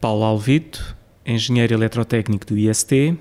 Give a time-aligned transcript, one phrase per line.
[0.00, 3.18] Paulo Alvito, engenheiro eletrotécnico do IST,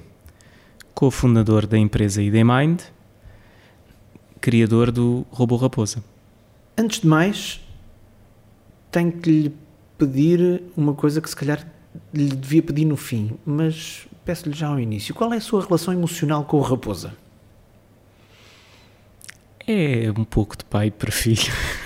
[0.94, 2.82] cofundador da empresa IDMind,
[4.42, 6.04] criador do Robô Raposa.
[6.78, 7.62] Antes de mais,
[8.92, 9.56] tenho que lhe
[9.98, 11.66] pedir uma coisa que se calhar
[12.14, 15.16] lhe devia pedir no fim, mas peço-lhe já ao início.
[15.16, 17.14] Qual é a sua relação emocional com o Raposa?
[19.68, 21.52] É um pouco de pai para filho.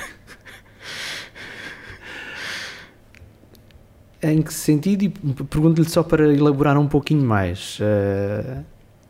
[4.22, 5.04] Em que sentido?
[5.04, 7.80] E pergunto-lhe só para elaborar um pouquinho mais.
[7.80, 8.64] Uh,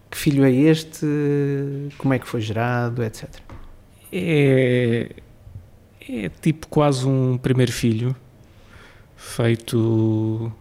[0.10, 1.06] que filho é este?
[1.98, 3.28] Como é que foi gerado, etc.
[4.12, 5.10] É,
[6.08, 8.16] é tipo quase um primeiro filho,
[9.16, 10.52] feito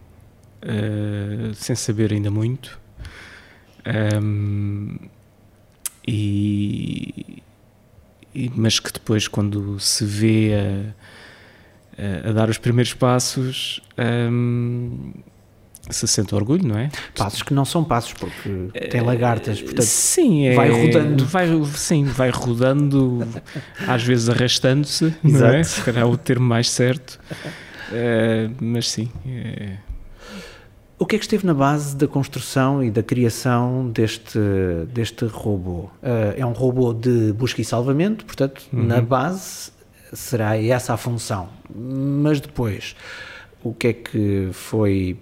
[0.63, 2.79] uh, sem saber ainda muito.
[4.21, 4.97] Um,
[6.07, 7.41] e,
[8.33, 10.93] e, mas que depois, quando se vê a,
[12.25, 13.81] a, a dar os primeiros passos,
[14.31, 15.11] um,
[15.89, 16.89] se sente orgulho, não é?
[17.15, 21.25] Passos que não são passos, porque tem lagartas, portanto sim, é, vai rodando.
[21.25, 23.27] Vai, sim, vai rodando,
[23.87, 25.63] às vezes arrastando-se, não é?
[25.63, 27.19] Se calhar é o termo mais certo.
[27.89, 29.09] Uh, mas sim.
[29.25, 29.77] É...
[30.99, 34.37] O que é que esteve na base da construção e da criação deste,
[34.93, 35.83] deste robô?
[36.03, 38.83] Uh, é um robô de busca e salvamento, portanto, uhum.
[38.83, 39.71] na base
[40.13, 41.49] será essa a função.
[41.73, 42.95] Mas depois,
[43.63, 45.17] o que é que foi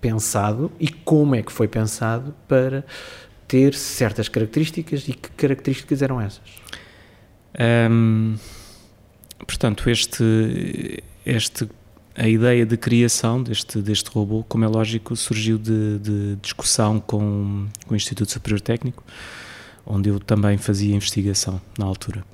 [0.00, 2.84] pensado e como é que foi pensado para
[3.46, 6.62] ter certas características e que características eram essas?
[9.46, 11.68] Portanto, este, este,
[12.14, 17.66] a ideia de criação deste, deste robô, como é lógico, surgiu de, de discussão com,
[17.86, 19.04] com o Instituto Superior Técnico,
[19.84, 22.24] onde eu também fazia investigação na altura.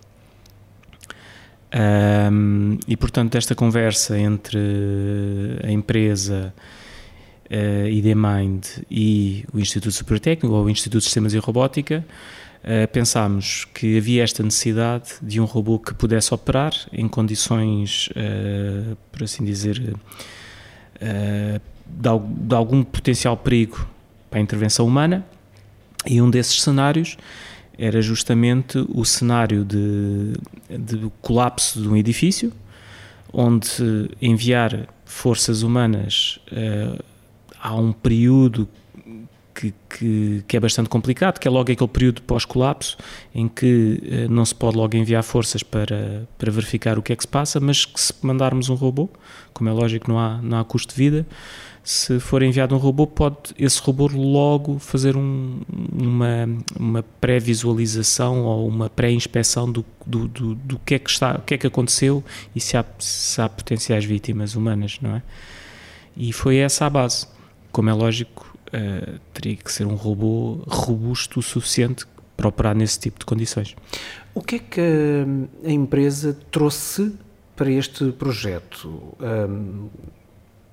[1.70, 4.58] Um, e portanto, esta conversa entre
[5.62, 6.62] a empresa uh,
[7.50, 12.04] eh, IDMind e o Instituto Superior Técnico, ou o Instituto de Sistemas e Robótica,
[12.64, 18.96] uh, pensámos que havia esta necessidade de um robô que pudesse operar em condições, uh,
[19.12, 19.94] por assim dizer,
[20.96, 23.86] uh, de, de, algum potencial perigo
[24.30, 25.24] para a intervenção humana,
[26.06, 27.16] e um desses cenários
[27.78, 30.34] era justamente o cenário de,
[30.68, 32.52] de colapso de um edifício,
[33.32, 37.02] onde enviar forças humanas uh,
[37.60, 38.68] há um período
[39.54, 42.96] que, que, que, é bastante complicado, que é logo aquele período pós-colapso,
[43.34, 47.16] em que eh, não se pode logo enviar forças para, para verificar o que é
[47.16, 49.10] que se passa, mas que se mandarmos um robô,
[49.52, 51.26] como é lógico não há, não há custo de vida,
[51.88, 56.46] se for enviado um robô, pode esse robô logo fazer um, uma,
[56.78, 61.54] uma pré-visualização ou uma pré-inspeção do, do, do, do, que é que está, o que
[61.54, 62.22] é que aconteceu
[62.54, 65.22] e se há, se há potenciais vítimas humanas, não é?
[66.14, 67.26] E foi essa a base
[67.72, 72.04] como é lógico, uh, teria que ser um robô robusto o suficiente
[72.36, 73.74] para operar nesse tipo de condições.
[74.34, 74.80] O que é que
[75.64, 77.14] a empresa trouxe
[77.56, 79.16] para este projeto?
[79.18, 79.88] Um,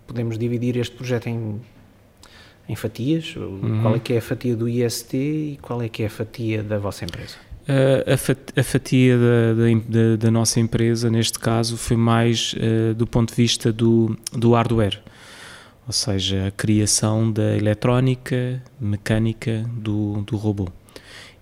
[0.07, 1.61] podemos dividir este projeto em,
[2.67, 3.35] em fatias?
[3.35, 3.81] Uhum.
[3.81, 6.63] Qual é que é a fatia do IST e qual é que é a fatia
[6.63, 7.35] da vossa empresa?
[7.67, 8.13] Uh,
[8.59, 9.53] a, fatia da,
[9.89, 14.53] da, da, nossa empresa, neste caso, foi mais uh, do ponto de vista do, do
[14.53, 15.01] hardware
[15.87, 20.67] ou seja, a criação da eletrónica, mecânica do, do robô.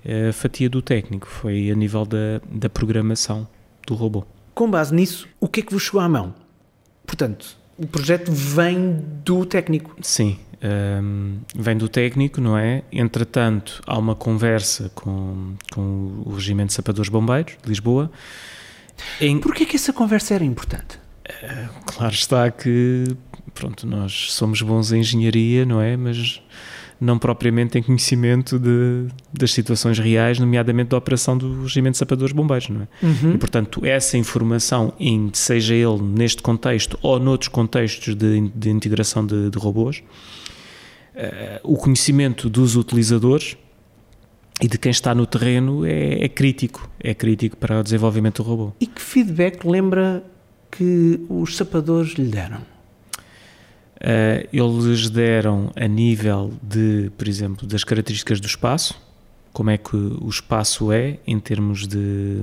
[0.06, 3.48] A fatia do técnico foi a nível da, da programação
[3.88, 4.26] do robô.
[4.54, 6.36] Com base nisso, o que é que vos chegou à mão?
[7.08, 9.96] Portanto, o projeto vem do técnico.
[10.02, 12.84] Sim, um, vem do técnico, não é?
[12.92, 18.12] Entretanto, há uma conversa com, com o Regimento de Sapadores Bombeiros de Lisboa.
[19.20, 19.40] Em...
[19.40, 20.98] Porquê que essa conversa era importante?
[21.28, 23.06] Uh, claro está que
[23.54, 25.96] pronto, nós somos bons em engenharia, não é?
[25.98, 26.42] Mas
[27.04, 32.34] não propriamente em conhecimento de, das situações reais, nomeadamente da operação do regimento de sapadores
[32.34, 32.88] bombeiros, não é?
[33.06, 33.34] Uhum.
[33.36, 39.26] E, portanto, essa informação, em, seja ele neste contexto ou noutros contextos de, de integração
[39.26, 43.58] de, de robôs, uh, o conhecimento dos utilizadores
[44.62, 48.50] e de quem está no terreno é, é, crítico, é crítico para o desenvolvimento do
[48.50, 48.74] robô.
[48.80, 50.24] E que feedback lembra
[50.72, 52.73] que os sapadores lhe deram?
[54.04, 59.02] Uh, eles deram a nível de, por exemplo, das características do espaço,
[59.54, 62.42] como é que o espaço é em termos de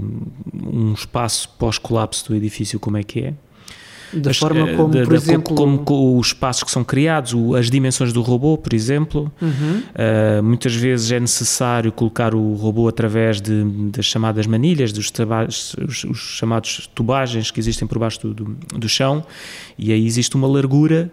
[0.55, 3.35] um espaço pós-colapso do edifício, como é que é.
[4.13, 5.55] Da as, forma eh, como, da, por da, exemplo...
[5.55, 9.31] Como, como, os espaços que são criados, as dimensões do robô, por exemplo.
[9.41, 9.83] Uhum.
[9.91, 15.13] Uh, muitas vezes é necessário colocar o robô através de, das chamadas manilhas, dos
[15.49, 19.25] os, os, chamados tubagens que existem por baixo do, do, do chão,
[19.79, 21.13] e aí existe uma largura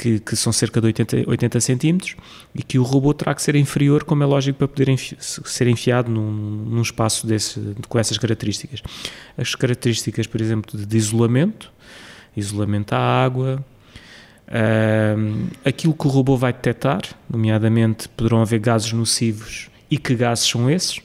[0.00, 2.16] que, que, são cerca de 80, 80 centímetros
[2.54, 5.66] e que o robô terá que ser inferior, como é lógico, para poder enfi ser
[5.66, 8.82] enfiado num, num espaço desse, com essas características.
[9.36, 11.70] As características, por exemplo, de, de isolamento,
[12.34, 13.62] isolamento à água,
[15.62, 20.70] aquilo que o robô vai detectar, nomeadamente poderão haver gases nocivos e que gases são
[20.70, 20.96] esses.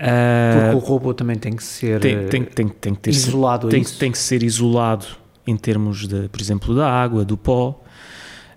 [0.00, 3.68] Uh, Porque o robô também tem que ser tem, tem, tem, tem que ter isolado
[3.68, 5.06] tem, tem que ser isolado
[5.48, 7.82] em termos de, por exemplo, da água, do pó.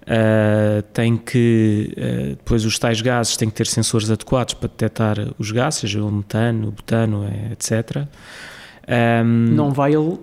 [0.01, 5.17] Uh, tem que, uh, depois os tais gases têm que ter sensores adequados para detectar
[5.37, 8.07] os gases, seja o metano, o butano, etc.
[9.23, 10.19] Um, não vai ele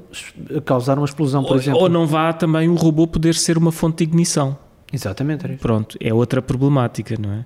[0.65, 1.81] causar uma explosão, por ou, exemplo.
[1.81, 4.59] Ou não vá também o robô poder ser uma fonte de ignição.
[4.93, 5.47] Exatamente.
[5.57, 7.45] Pronto, é outra problemática, não é?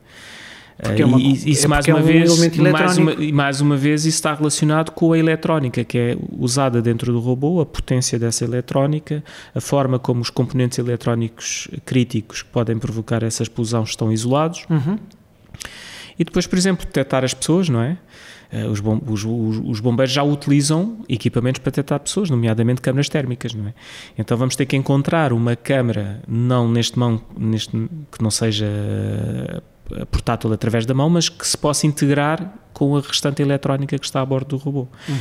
[0.83, 3.77] Porque é uma, e isso é mais uma é um vez, mais uma, mais uma
[3.77, 8.19] vez, isso está relacionado com a eletrónica que é usada dentro do robô, a potência
[8.19, 9.23] dessa eletrónica,
[9.55, 14.67] a forma como os componentes eletrónicos críticos que podem provocar essa explosão estão isolados.
[14.69, 14.99] Uhum.
[16.19, 17.97] E depois, por exemplo, detectar as pessoas, não é?
[18.51, 23.55] Eh, os, bom, os, os, bombeiros já utilizam equipamentos para detectar pessoas, nomeadamente câmaras térmicas,
[23.55, 23.75] não é?
[24.19, 28.67] Então vamos ter que encontrar uma câmara, não neste mão, neste, que não seja
[30.11, 34.21] portátil através da mão, mas que se possa integrar com a restante eletrónica que está
[34.21, 34.89] a bordo do robô.
[35.09, 35.17] Uhum.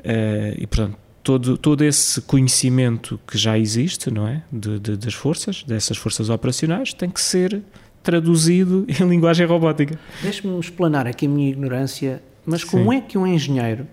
[0.00, 4.42] Uh, e portanto, todo, todo esse conhecimento que já existe, não é?
[4.50, 7.62] De, de, das forças, dessas forças operacionais, tem que ser
[8.02, 9.98] traduzido em linguagem robótica.
[10.22, 12.98] Deixe-me explanar aqui a minha ignorância, mas como Sim.
[12.98, 13.86] é que um engenheiro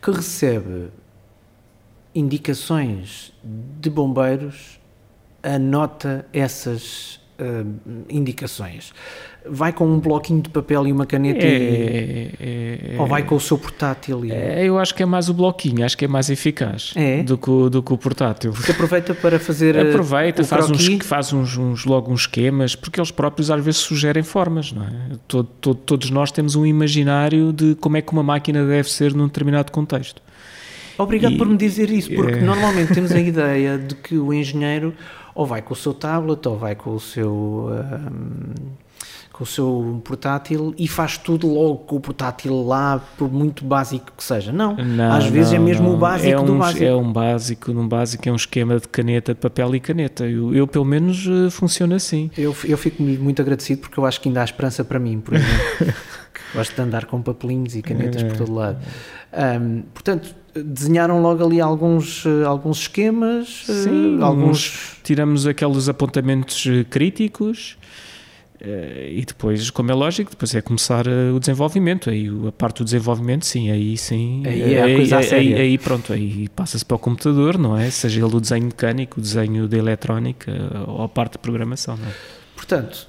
[0.00, 0.88] que recebe
[2.14, 4.80] indicações de bombeiros
[5.42, 8.92] anota essas uh, indicações?
[9.48, 12.94] Vai com um bloquinho de papel e uma caneta é, e...
[12.94, 14.24] é, ou vai com o seu portátil?
[14.24, 14.32] E...
[14.32, 17.22] É, eu acho que é mais o bloquinho, acho que é mais eficaz é?
[17.22, 18.52] do, que o, do que o portátil.
[18.52, 23.10] Que aproveita para fazer Aproveita, faz, uns, faz uns, uns, logo uns esquemas, porque eles
[23.10, 24.90] próprios às vezes sugerem formas, não é?
[25.28, 29.14] Todo, todo, todos nós temos um imaginário de como é que uma máquina deve ser
[29.14, 30.20] num determinado contexto.
[30.98, 32.40] Obrigado e, por me dizer isso, porque é...
[32.40, 34.94] normalmente temos a ideia de que o engenheiro
[35.36, 37.30] ou vai com o seu tablet, ou vai com o seu.
[37.30, 38.86] Um,
[39.30, 44.10] com o seu portátil e faz tudo logo com o portátil lá, por muito básico
[44.16, 44.50] que seja.
[44.50, 45.94] Não, não às vezes é mesmo não.
[45.94, 46.84] o básico é um, do básico.
[46.84, 50.26] É um básico, num básico é um esquema de caneta, de papel e caneta.
[50.26, 52.30] Eu, eu pelo menos, uh, funciona assim.
[52.34, 55.34] Eu, eu fico muito agradecido porque eu acho que ainda há esperança para mim, por
[55.34, 55.94] exemplo.
[56.54, 58.26] gosto de andar com papelinhos e canetas é.
[58.26, 58.78] por todo lado.
[59.32, 64.96] Um, portanto, desenharam logo ali alguns, eh, alguns esquemas, eh, Sim, alguns...
[65.02, 67.76] tiramos aqueles apontamentos eh, críticos
[68.58, 73.44] e depois, como é lógico, depois é começar o desenvolvimento, aí a parte do desenvolvimento,
[73.44, 77.76] sim, aí sim, aí, é aí, aí, aí, pronto, aí passa-se para o computador, não
[77.76, 77.90] é?
[77.90, 80.50] Seja ele o desenho mecânico, o desenho de eletrónica
[80.88, 82.12] ou a parte de programação, não é?
[82.56, 83.06] Portanto,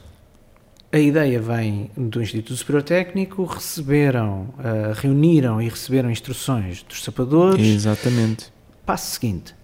[0.91, 7.65] a ideia vem do Instituto Superior Técnico, receberam, uh, reuniram e receberam instruções dos sapadores.
[7.65, 8.51] Exatamente.
[8.85, 9.55] Passo seguinte.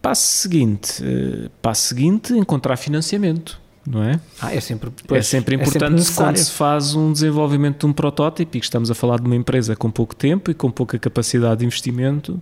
[0.00, 4.18] Passo seguinte, uh, passo seguinte, encontrar financiamento, não é?
[4.40, 7.86] Ah, é sempre, pois, é sempre importante é sempre quando se faz um desenvolvimento de
[7.86, 10.70] um protótipo e que estamos a falar de uma empresa com pouco tempo e com
[10.70, 12.40] pouca capacidade de investimento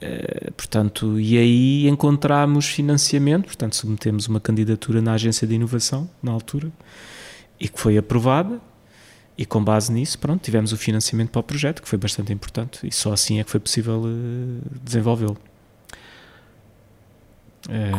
[0.00, 6.32] eh, portanto, e aí encontramos financiamento, portanto, submetemos uma candidatura na Agência de Inovação, na
[6.32, 6.70] altura,
[7.58, 8.60] e que foi aprovada,
[9.36, 12.86] e com base nisso, pronto, tivemos o financiamento para o projeto, que foi bastante importante,
[12.86, 15.36] e só assim é que foi possível uh, desenvolvê-lo.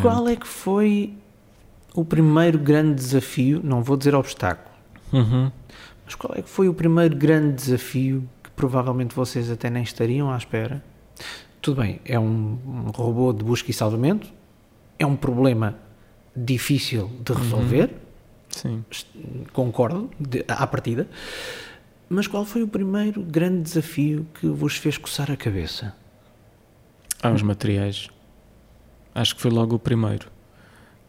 [0.02, 1.14] Qual é que foi
[1.94, 4.76] o primeiro grande desafio, não vou dizer obstáculo,
[5.12, 5.52] uhum.
[6.06, 10.30] mas qual é que foi o primeiro grande desafio que provavelmente vocês até nem estariam
[10.30, 10.84] à espera?
[11.66, 14.32] Tudo bem, é um, um, robô de busca e salvamento,
[15.00, 15.76] é um problema
[16.36, 17.38] difícil de uhum.
[17.40, 17.96] resolver,
[18.64, 18.84] uhum.
[19.52, 21.10] concordo, de, à partida,
[22.08, 25.96] mas qual foi o primeiro grande desafio que vos fez coçar a cabeça?
[27.24, 28.10] Há os materiais.
[29.16, 30.30] Acho que foi logo o primeiro,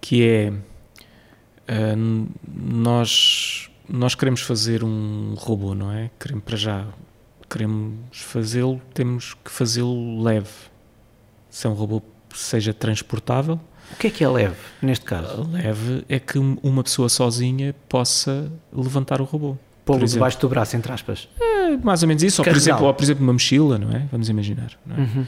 [0.01, 6.11] que é uh, nós nós queremos fazer um robô, não é?
[6.19, 6.87] Queremos para já
[7.57, 10.51] queremos fazê-lo, temos que fazê-lo leve.
[11.49, 12.03] Se é um robô
[12.35, 13.59] seja transportável.
[13.93, 15.49] O que é que é leve, neste caso?
[15.51, 19.57] Leve é que uma pessoa sozinha possa levantar o robô.
[19.87, 21.29] Pô-lo debaixo do braço, entre aspas.
[21.41, 22.43] É, mais ou menos isso.
[22.43, 24.07] Ou por, exemplo, ou por exemplo, uma mochila, não é?
[24.11, 24.73] Vamos imaginar.
[24.91, 25.01] É?
[25.01, 25.27] Uhum.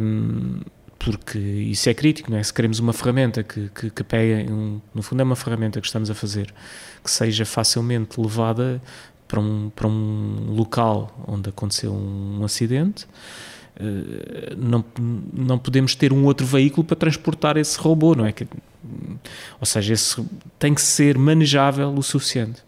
[0.00, 0.60] Um,
[0.98, 2.42] porque isso é crítico, não é?
[2.42, 5.86] Se queremos uma ferramenta que, que, que pega, um, no fundo é uma ferramenta que
[5.86, 6.52] estamos a fazer,
[7.02, 8.82] que seja facilmente levada
[9.28, 13.06] para um, para um local onde aconteceu um acidente,
[13.80, 14.84] Uh, não,
[15.32, 18.32] não podemos ter um outro veículo para transportar esse robô, não é?
[18.32, 18.44] Que,
[19.60, 20.26] ou seja, esse
[20.58, 22.60] tem que ser manejável o suficiente.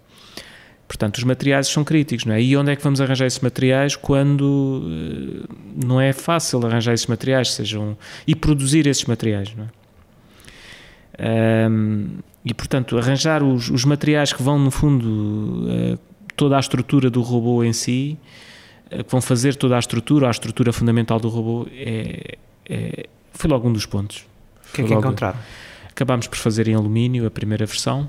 [0.86, 2.40] Portanto, os materiais são críticos, não é?
[2.40, 7.06] E onde é que vamos arranjar esses materiais quando uh, não é fácil arranjar esses
[7.06, 11.68] materiais, sejam e produzir esses materiais, não é?
[11.68, 15.98] Um, e portanto, arranjar os, os, materiais que vão, no fundo, uh,
[16.40, 18.18] toda a estrutura do robô em si,
[18.86, 23.50] uh, que vão fazer toda a estrutura, a estrutura fundamental do robô, é, é foi
[23.50, 24.26] logo um dos pontos.
[24.70, 25.38] O que é que encontraram?
[25.88, 28.08] Acabámos por fazer em alumínio a primeira versão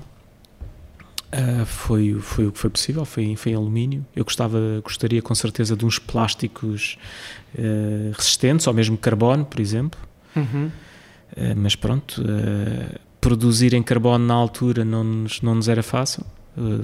[1.32, 4.04] Uh, foi, foi o que foi possível, foi, foi em alumínio.
[4.14, 6.98] Eu gostava, gostaria com certeza de uns plásticos
[7.54, 9.98] uh, resistentes, ou mesmo carbono, por exemplo.
[10.36, 10.70] Uhum.
[11.34, 12.22] Uh, mas pronto,
[13.18, 16.22] produzir em carbono na altura não nos, não nos era fácil,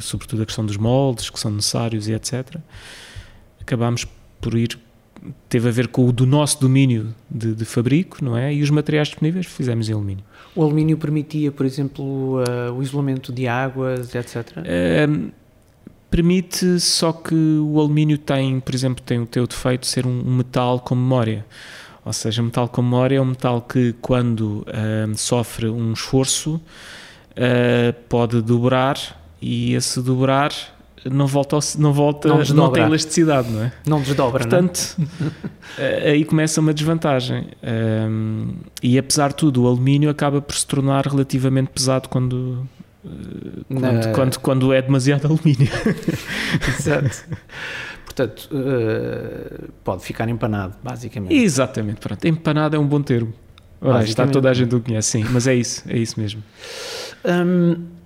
[0.00, 2.56] sobretudo a questão dos moldes que são necessários e etc.
[3.60, 4.06] Acabámos
[4.40, 4.78] por ir
[5.48, 8.54] teve a ver com o do nosso domínio de, de, fabrico, não é?
[8.54, 10.24] E os materiais disponíveis fizemos em alumínio.
[10.54, 14.46] O alumínio permitia, por exemplo, uh, o isolamento de águas, etc?
[14.58, 15.32] Uh,
[16.08, 20.20] permite, só que o alumínio tem, por exemplo, tem o teu defeito de ser um,
[20.20, 21.44] um metal com memória.
[22.04, 26.60] Ou seja, metal com memória é um metal que, quando uh, sofre um esforço,
[27.38, 28.96] ah, pode dobrar
[29.40, 30.52] e esse dobrar
[31.04, 33.72] não volta, ao, não, volta não, não tem elasticidade, não é?
[33.86, 34.46] Não desdobra, é?
[34.46, 34.96] Portanto,
[35.78, 36.10] é?
[36.10, 37.46] aí começa uma desvantagem.
[37.62, 42.66] Um, e apesar de tudo, o alumínio acaba por se tornar relativamente pesado quando,
[43.68, 45.68] quando, quando, quando, é demasiado alumínio.
[46.78, 47.24] Exato.
[48.04, 51.34] Portanto, uh, pode ficar empanado, basicamente.
[51.34, 52.24] Exatamente, pronto.
[52.26, 53.32] Empanado é um bom termo.
[53.80, 56.42] Ora, está toda a gente o conhece, sim, mas é isso, é isso mesmo.
[57.24, 57.97] Um,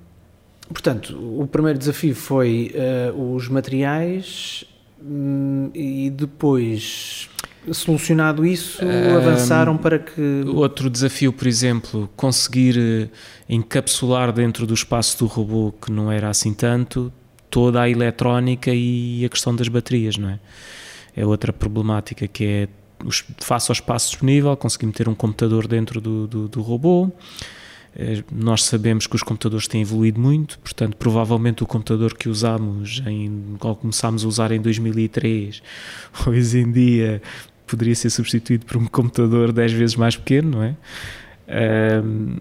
[0.73, 2.75] Portanto, o primeiro desafio foi
[3.15, 4.65] uh, os materiais
[5.05, 7.29] um, e depois,
[7.71, 10.45] solucionado isso, um, avançaram para que.
[10.47, 13.09] Outro desafio, por exemplo, conseguir eh,
[13.49, 17.13] encapsular dentro do espaço do robô, que não era assim tanto,
[17.51, 20.41] toda a eletrónica e a questão das baterias, não é?
[21.15, 22.69] É outra problemática que é
[23.41, 27.11] face ao espaço disponível, conseguir meter um computador dentro do, do, do robô
[28.33, 33.57] nós sabemos que os computadores têm evoluído muito, portanto, provavelmente o computador que usamos, em,
[33.61, 35.63] ou começámos a usar em 2003,
[36.27, 37.21] hoje em dia
[37.67, 40.75] poderia ser substituído por um computador 10 vezes mais pequeno, não é?
[42.05, 42.37] Um,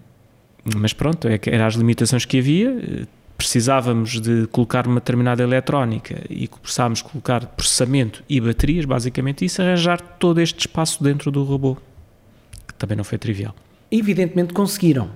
[0.76, 3.06] mas pronto, é eram as limitações que havia.
[3.36, 9.60] Precisávamos de colocar uma determinada eletrónica e começámos a colocar processamento e baterias, basicamente isso,
[9.60, 11.76] arranjar todo este espaço dentro do robô,
[12.68, 13.54] que também não foi trivial.
[13.90, 15.10] Evidentemente conseguiram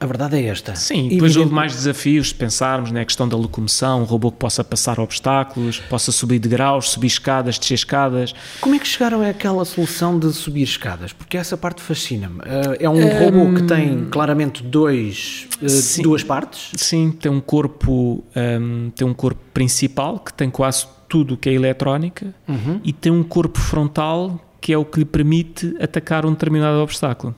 [0.00, 0.74] a verdade é esta.
[0.74, 4.38] Sim, depois houve mais desafios de pensarmos na né, questão da locomoção, um robô que
[4.38, 8.34] possa passar obstáculos, possa subir de graus, subir escadas, descer escadas.
[8.62, 11.12] Como é que chegaram àquela solução de subir escadas?
[11.12, 12.40] Porque essa parte fascina-me.
[12.46, 16.70] Eh, é um, um robô que tem claramente dois, eh, sim, duas partes?
[16.76, 21.50] Sim, tem um corpo, um, tem um corpo principal que tem quase tudo o que
[21.50, 22.80] é eletrónica uhum.
[22.82, 27.34] e tem um corpo frontal que é o que lhe permite atacar um determinado obstáculo.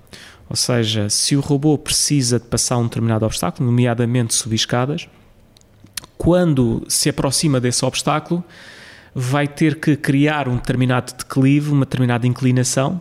[0.52, 5.08] Ou seja, se o robô precisa de passar um determinado obstáculo, nomeadamente subir escadas,
[6.18, 8.44] quando se aproxima desse obstáculo,
[9.14, 13.00] vai ter que criar um determinado declive, uma determinada inclinação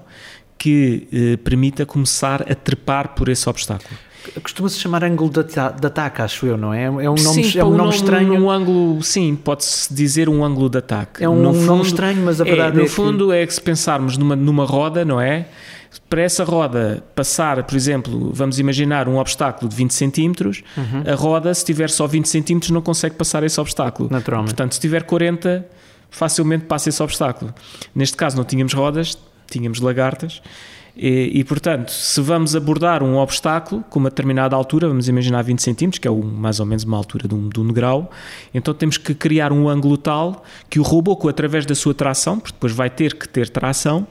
[0.58, 3.98] que eh, permita começar a trepar por esse obstáculo.
[4.42, 6.86] Costuma-se chamar ângulo de, de, ataque, acho eu, não é?
[6.86, 8.34] É um nome, sim, é um nome, nome estranho.
[8.34, 11.22] Um ângulo, sim, pode-se dizer um ângulo de ataque.
[11.22, 13.34] É um, fundo, nome estranho, mas a verdade é, no é fundo que...
[13.34, 15.48] é que se pensarmos numa, numa roda, não é?
[16.10, 21.04] Para essa roda passar, por exemplo, vamos imaginar um obstáculo de 20 centímetros, uhum.
[21.12, 24.10] a roda, se tiver só 20 centímetros, não consegue passar esse obstáculo.
[24.10, 24.54] Naturalmente.
[24.54, 25.66] Portanto, se tiver 40,
[26.10, 27.54] facilmente passa esse obstáculo.
[27.94, 29.18] Neste caso, não tínhamos rodas,
[29.50, 30.42] tínhamos lagartas.
[30.96, 35.62] E, e, portanto, se vamos abordar um obstáculo com uma determinada altura, vamos imaginar 20
[35.62, 38.12] centímetros, que é o, mais ou menos uma altura de um, de um degrau,
[38.54, 42.54] então temos que criar um ângulo tal que o robô, através da sua tração, porque
[42.54, 44.06] depois vai ter que ter tração,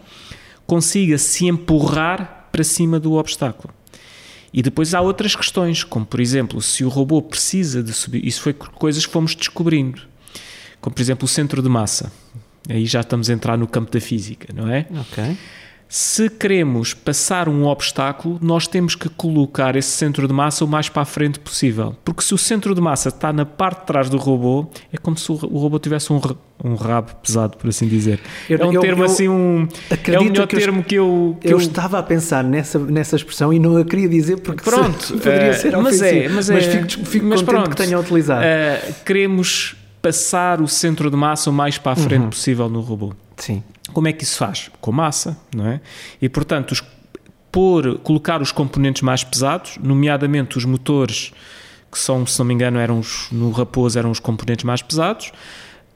[0.70, 3.74] consiga se empurrar para cima do obstáculo.
[4.54, 8.40] E depois há outras questões, como por exemplo, se o robô precisa de subir, isso
[8.40, 10.02] foi coisas que fomos descobrindo,
[10.80, 12.12] como por exemplo o centro de massa.
[12.68, 14.86] Aí já estamos a entrar no campo da física, não é?
[14.92, 15.36] Ok.
[15.92, 20.88] Se queremos passar um obstáculo, nós temos que colocar esse centro de massa o mais
[20.88, 21.96] para a frente possível.
[22.04, 25.18] Porque se o centro de massa está na parte de trás do robô, é como
[25.18, 26.20] se o robô tivesse um,
[26.62, 28.20] um rabo pesado, por assim dizer.
[28.48, 29.66] Eu, é um eu, termo eu, assim, um.
[29.90, 31.36] É o melhor que termo que eu.
[31.40, 35.14] Que eu, estava a pensar nessa, nessa expressão e não a queria dizer porque pronto,
[35.18, 37.98] poderia uh, ser mas é, mas, é, mas fico, fico mas contente pronto, que tenha
[37.98, 38.44] utilizado.
[38.44, 42.30] Uh, queremos passar o centro de massa o mais para a frente uhum.
[42.30, 43.12] possível no robô.
[43.36, 43.64] Sim.
[43.92, 44.70] Como é que isso faz?
[44.80, 45.80] Com massa, não é?
[46.20, 46.82] E portanto, os,
[47.50, 51.32] por colocar os componentes mais pesados, nomeadamente os motores,
[51.90, 55.32] que são, se não me engano, eram os, no Raposo eram os componentes mais pesados,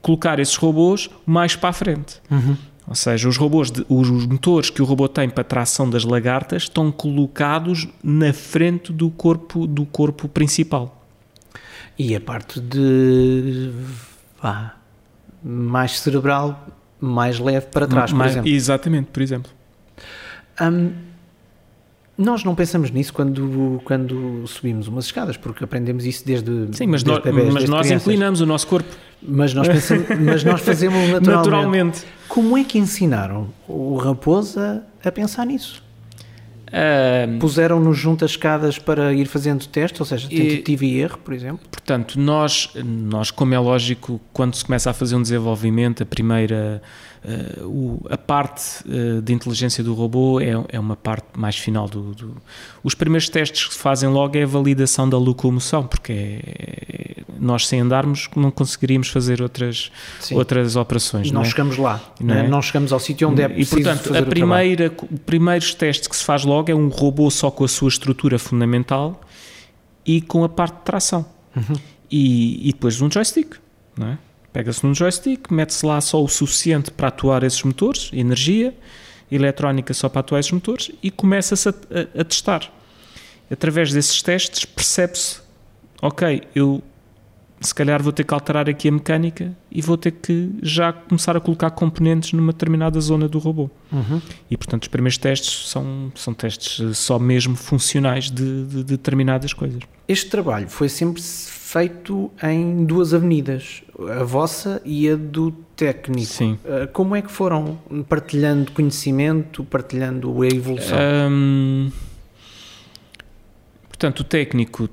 [0.01, 2.21] colocar esses robôs mais para a frente.
[2.29, 2.55] Uhum.
[2.87, 5.89] Ou seja, os robôs, de, os, os, motores que o robô tem para a tração
[5.89, 11.03] das lagartas estão colocados na frente do corpo do corpo principal.
[11.97, 13.71] E a parte de
[14.43, 14.73] ah,
[15.43, 16.67] mais cerebral,
[16.99, 18.51] mais leve para trás, mais, por exemplo.
[18.51, 19.51] Exatamente, por exemplo.
[20.61, 20.91] Um,
[22.17, 26.69] nós não pensamos nisso quando, quando subimos umas escadas, porque aprendemos isso desde.
[26.71, 28.89] Sim, mas, desde nós, bebés, mas nós inclinamos o nosso corpo.
[29.21, 31.35] Mas nós, pensamos, mas nós fazemos naturalmente.
[31.35, 32.03] naturalmente.
[32.27, 35.84] Como é que ensinaram o Raposa a pensar nisso?
[36.75, 41.17] Uh, Puseram-nos junto às escadas para ir fazendo testes, ou seja, tentativa e, e erro,
[41.19, 41.65] por exemplo?
[41.71, 46.81] Portanto, nós, nós, como é lógico, quando se começa a fazer um desenvolvimento, a primeira,
[47.25, 51.87] uh, o, a parte uh, de inteligência do robô é, é uma parte mais final
[51.87, 52.37] do, do,
[52.83, 57.67] Os primeiros testes que se fazem logo é a validação da locomoção, porque é, nós
[57.67, 59.91] sem andarmos não conseguiríamos fazer outras,
[60.31, 61.31] outras operações.
[61.31, 61.49] Não, não é?
[61.49, 62.47] chegamos lá, não, é?
[62.47, 66.15] não, chegamos ao sítio onde é preciso E portanto, a primeira, o primeiros testes que
[66.15, 69.19] se faz logo é um robô só com a sua estrutura fundamental
[70.05, 71.25] e com a parte de tração.
[71.55, 71.75] Uhum.
[72.11, 73.55] E, e, depois um joystick,
[73.97, 74.17] não é?
[74.55, 78.73] Pega-se num joystick, mete-se lá só o suficiente para atuar esses motores, energia,
[79.29, 82.71] eletrónica só para atuar esses motores e começa-se a, a, a testar.
[83.51, 85.41] Através desses testes percebe-se,
[86.01, 86.81] ok, eu
[87.59, 91.35] se calhar vou ter que alterar aqui a mecânica e vou ter que já começar
[91.35, 93.69] a colocar componentes numa determinada zona do robô.
[93.91, 94.21] Uhum.
[94.49, 99.51] E portanto os primeiros testes são, são testes só mesmo funcionais de, de, de determinadas
[99.51, 99.83] coisas.
[100.07, 101.21] Este trabalho foi sempre
[101.75, 103.83] feito em duas avenidas,
[104.17, 106.25] a vossa e a do técnico.
[106.25, 106.57] Sim.
[106.93, 107.77] Como é que foram
[108.07, 110.97] partilhando conhecimento, partilhando a evolução?
[111.29, 111.91] Um,
[113.89, 114.89] portanto, o técnico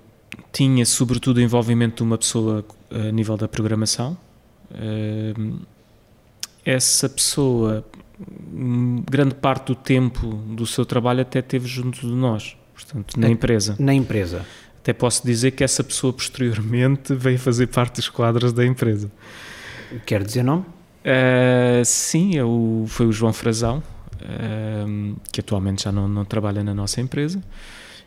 [0.51, 4.19] tinha sobretudo o envolvimento de uma pessoa a nível da programação.
[6.65, 7.85] Essa pessoa,
[9.09, 13.77] grande parte do tempo do seu trabalho até teve junto de nós, portanto, na empresa.
[13.79, 14.45] Na empresa.
[14.83, 19.09] Até posso dizer que essa pessoa posteriormente veio fazer parte dos quadros da empresa.
[20.05, 20.65] Quer dizer nome?
[21.03, 26.75] Uh, sim, eu, foi o João Frazão, uh, que atualmente já não, não trabalha na
[26.75, 27.41] nossa empresa.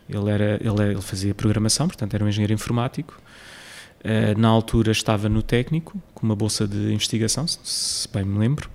[0.09, 3.21] Ele, era, ele, ele fazia programação, portanto era um engenheiro informático.
[4.01, 8.69] Uh, na altura estava no técnico, com uma bolsa de investigação, se bem me lembro.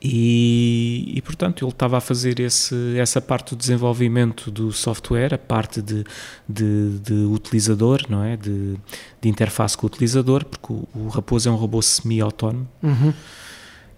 [0.00, 5.38] E, e, portanto ele estava a fazer esse, essa parte do desenvolvimento do software, a
[5.38, 6.04] parte de,
[6.48, 8.36] de, de utilizador, não é?
[8.36, 8.76] De,
[9.20, 12.68] de, interface com o utilizador, porque o, o Raposo é um robô semi-autónomo.
[12.80, 13.12] Uhum.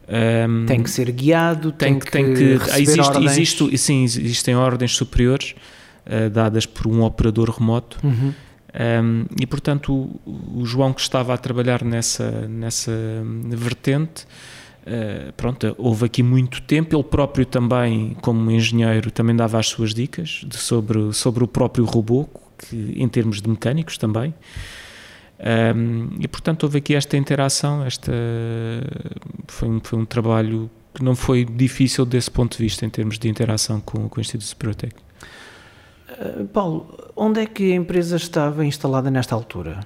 [0.08, 3.32] Um, tem que ser guiado, tem, tem que, que existe, ordens.
[3.32, 5.54] Existe, sim, existem ordens superiores
[6.06, 7.98] uh, dadas por um operador remoto.
[8.02, 8.32] Uhum.
[8.72, 12.92] Um, e portanto o, o, João que estava a trabalhar nessa, nessa
[13.48, 14.24] vertente
[14.80, 16.96] Uh, pronto, houve aqui muito tempo.
[16.96, 21.84] Ele próprio também, como engenheiro, também dava as suas dicas de, sobre, sobre o próprio
[21.84, 24.34] robô, que, em termos de mecânicos também.
[25.40, 28.12] Um, e portanto houve aqui esta interação, esta
[29.48, 33.18] foi um, foi um trabalho que não foi difícil desse ponto de vista em termos
[33.18, 35.06] de interação com, com o Instituto Superior Técnico.
[36.10, 39.80] Uh, Paulo, onde é que a empresa estava instalada nesta altura?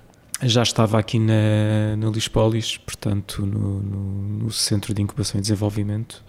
[0.44, 3.98] Já estava aqui na, no Lispolis, portanto, no, no,
[4.44, 6.22] no, Centro de Incubação e Desenvolvimento,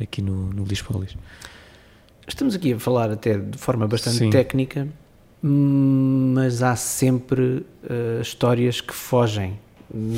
[0.00, 1.16] aqui no, no Lispolis.
[2.26, 4.30] Estamos aqui a falar até de forma bastante Sim.
[4.30, 4.88] técnica,
[5.42, 9.58] mas há sempre uh, histórias que fogem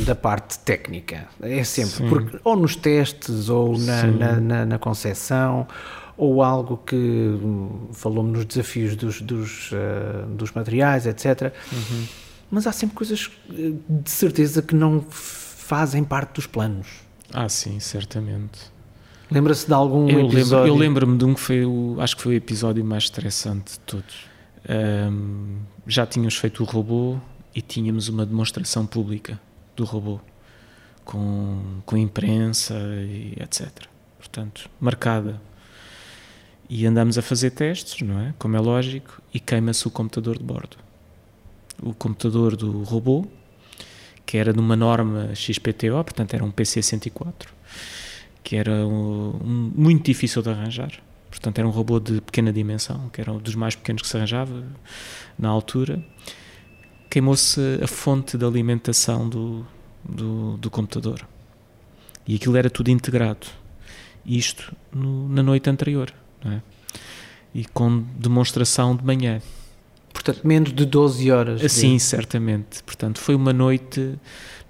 [0.05, 1.29] da parte técnica.
[1.41, 5.67] É sempre, porque, ou nos testes, ou na, na, na, na concepção,
[6.17, 11.53] ou algo que hum, falou-me nos desafios dos, dos, uh, dos materiais, etc.
[11.73, 12.07] Uhum
[12.53, 16.87] mas há sempre coisas de certeza que não fazem parte dos planos.
[17.33, 18.71] Ah, sim, certamente.
[19.31, 20.57] Lembra-se de algum eu episódio?
[20.57, 23.73] Lembro, eu lembro-me de um que foi, o, acho que foi o episódio mais estressante
[23.73, 24.27] de todos.
[24.69, 27.17] Um, já tínhamos feito o robô
[27.55, 29.41] e tínhamos uma demonstração pública
[29.75, 30.21] do robô
[31.07, 33.71] com, com imprensa e etc.
[34.19, 35.41] Portanto, marcada.
[36.69, 38.35] E andamos a fazer testes, não é?
[38.39, 40.77] Como é lógico, e queima-se o computador de bordo
[41.83, 43.27] o computador do robô,
[44.25, 47.49] que era numa norma XPTO, portanto era um PC104,
[48.43, 50.93] que era um, muito difícil de arranjar.
[51.33, 54.17] Portanto, era um robô de pequena dimensão, que era um dos mais pequenos que se
[54.17, 54.65] arranjava
[55.39, 56.05] na altura.
[57.09, 59.67] Queimou-se a fonte de alimentação do,
[60.05, 61.27] do, do computador.
[62.29, 63.47] E aquilo era tudo integrado.
[64.27, 66.13] Isto no, na noite anterior,
[66.45, 66.61] é?
[67.55, 69.41] E com demonstração de manhã.
[70.13, 71.73] Portanto, menos de 12 horas.
[71.73, 72.83] Sim, certamente.
[72.83, 74.19] Portanto, foi uma noite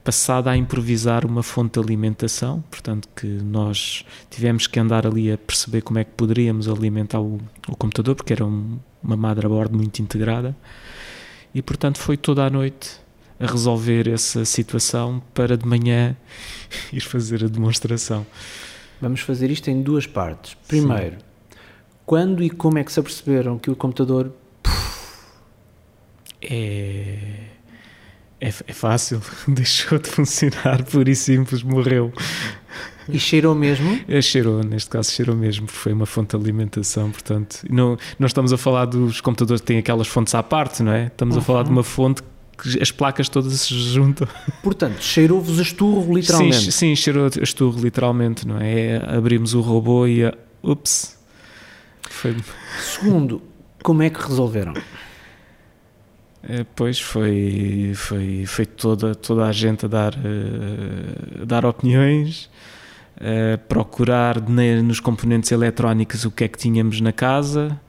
[0.03, 5.39] passada a improvisar uma fonte de alimentação, portanto que nós tivemos que andar ali a
[5.39, 10.03] perceber como é que poderíamos alimentar o, o computador, porque era um, uma motherboard muito
[10.03, 10.57] integrada,
[11.55, 13.01] e portanto foi toda a noite
[13.39, 16.17] a resolver essa situação para de manhã
[16.93, 18.27] ir fazer a demonstração.
[19.01, 20.57] Vamos fazer isto em duas partes.
[20.67, 21.57] Primeiro, Sim.
[22.07, 24.33] quando e como é que se aperceberam que o computador
[26.55, 27.53] é
[28.43, 32.13] é, é fácil, deixou de funcionar, por e simples, morreu.
[33.09, 34.01] E cheirou mesmo?
[34.09, 38.53] É, cheirou, neste caso cheirou mesmo, foi uma fonte de alimentação, portanto, não, não estamos
[38.53, 41.07] a falar dos computadores que têm aquelas fontes à parte, não é?
[41.07, 41.41] Estamos uhum.
[41.41, 42.23] a falar de uma fonte
[42.61, 44.27] que as placas todas se juntam.
[44.61, 46.57] Portanto, cheirou-vos a esturro literalmente?
[46.57, 48.97] Sim, sim, cheirou a esturro literalmente, não é?
[49.07, 50.35] Abrimos o robô e a...
[50.65, 51.17] ups.
[52.09, 52.37] Foi...
[52.81, 53.41] Segundo,
[53.83, 54.75] como é que resolveram?
[56.49, 60.15] É, pois foi, foi, foi toda, toda a gente a dar,
[61.41, 62.51] a dar opiniões,
[63.17, 67.81] uh, procurar nos componentes eletrónicos o que é que tínhamos na casa,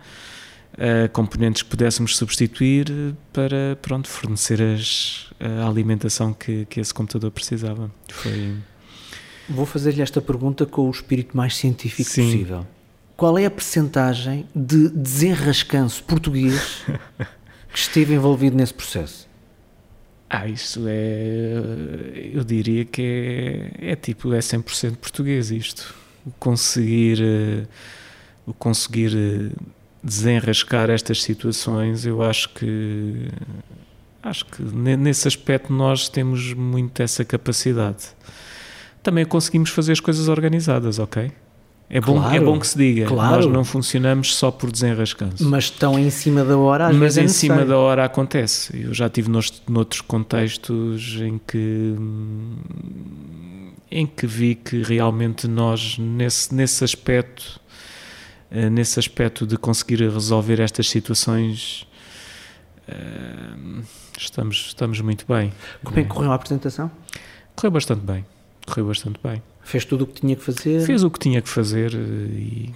[1.11, 7.91] componentes que pudéssemos substituir para pronto, fornecer as, a alimentação que, que esse computador precisava.
[8.09, 8.55] Foi...
[9.47, 12.25] Vou fazer-lhe esta pergunta com o espírito mais científico Sim.
[12.25, 12.67] possível.
[13.15, 16.83] Qual é a percentagem de desenrascanço português
[17.73, 19.27] que esteve envolvido nesse processo?
[20.29, 22.31] Ah, isso é.
[22.33, 25.93] Eu diria que é, é tipo, é 100% português isto.
[26.25, 27.19] O conseguir.
[27.21, 27.67] Eh,
[28.45, 29.51] o conseguir eh,
[30.03, 33.27] desenrascar estas situações, eu acho que.
[34.21, 38.05] Acho que nesse aspecto nós temos muito essa capacidade.
[39.01, 41.31] Também conseguimos fazer as coisas organizadas, ok?
[41.95, 43.05] É bom, claro, é bom que se diga.
[43.05, 43.35] Claro.
[43.35, 45.47] Nós não funcionamos só por desenrascanço.
[45.47, 48.75] Mas estão em cima da hora, às Mas vezes em cima da hora acontece.
[48.83, 51.95] Eu já tive nos, noutros contextos em que
[53.91, 57.61] em que vi que realmente nós nesse, nesse aspecto
[58.49, 61.85] eh, nesse aspecto de conseguir resolver estas situações
[62.87, 63.83] eh,
[64.17, 65.53] estamos, estamos muito bem.
[65.83, 66.89] Como é que correu a apresentação?
[67.55, 68.25] Correu bastante bem.
[68.65, 69.43] Correu bastante bem.
[69.63, 70.85] Fez tudo o que tinha que fazer?
[70.85, 72.73] Fez o que tinha que fazer eh, e,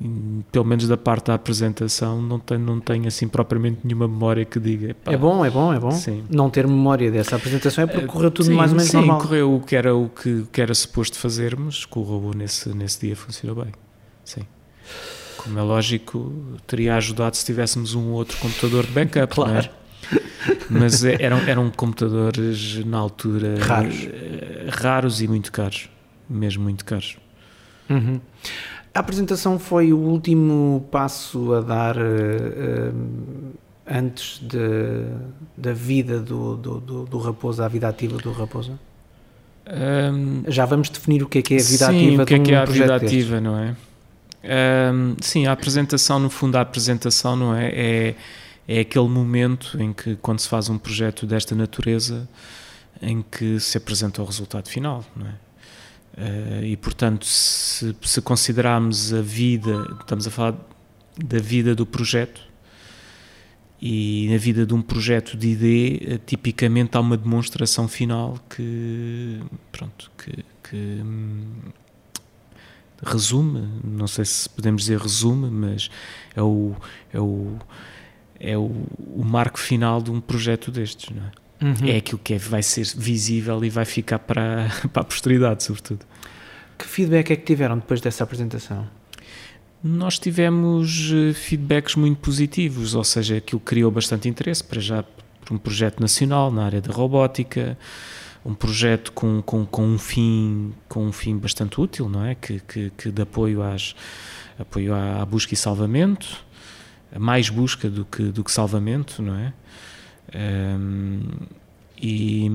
[0.00, 4.44] e pelo menos da parte da apresentação não tenho, não tenho assim propriamente nenhuma memória
[4.44, 4.96] que diga.
[5.04, 5.90] É bom, é bom, é bom.
[5.90, 6.24] Sim.
[6.30, 9.20] Não ter memória dessa apresentação é porque correu tudo sim, mais ou menos sim, normal.
[9.20, 13.00] Sim, correu o que era o que, que era suposto fazermos, o robô nesse, nesse
[13.00, 13.72] dia funcionou bem.
[14.24, 14.42] Sim.
[15.36, 16.32] Como é lógico,
[16.66, 19.68] teria ajudado se tivéssemos um outro computador de backup, claro.
[20.70, 24.06] Mas é, eram, eram computadores na altura raros.
[24.06, 25.88] Eh, raros e muito caros,
[26.28, 27.16] mesmo muito caros.
[27.88, 28.20] Uhum.
[28.94, 33.52] A apresentação foi o último passo a dar uh, uh,
[33.86, 34.58] antes de,
[35.56, 38.78] da vida do, do, do, do Raposa, a vida ativa do Raposa?
[39.68, 42.34] Um, Já vamos definir o que é que é a vida sim, ativa o que
[42.34, 43.76] é que é a vida ativa, não é?
[44.92, 47.68] Um, sim, a apresentação, no fundo, a apresentação, não é?
[47.74, 48.14] É
[48.68, 52.28] é aquele momento em que, quando se faz um projeto desta natureza,
[53.00, 55.46] em que se apresenta o resultado final, não é?
[56.16, 60.54] Uh, e portanto, se, se considerarmos a vida, estamos a falar
[61.22, 62.40] da vida do projeto,
[63.80, 69.40] e na vida de um projeto de ID, uh, tipicamente há uma demonstração final que,
[69.70, 71.44] pronto, que, que hum,
[73.04, 75.90] resume, não sei se podemos dizer resume, mas
[76.34, 76.74] é o,
[77.12, 77.58] é o
[78.38, 78.70] é o,
[79.14, 81.46] o marco final de um projeto destes, não é?
[81.58, 81.88] Uhum.
[81.88, 86.04] É aquilo que é, vai ser visível e vai ficar para, para a posteridade, sobretudo.
[86.76, 88.86] Que feedback é que tiveram depois dessa apresentação?
[89.82, 95.54] Nós tivemos eh, feedbacks muito positivos, ou seja, aquilo criou bastante interesse para já por
[95.54, 97.78] um projeto nacional na área da robótica,
[98.44, 102.34] um projeto com, com, com um fim com um fim bastante útil, não é?
[102.34, 103.94] Que, que, que de apoio às
[104.58, 106.44] apoio à busca e salvamento
[107.18, 109.52] mais busca do que, do que salvamento, não é?
[110.34, 111.22] Um,
[112.00, 112.50] e,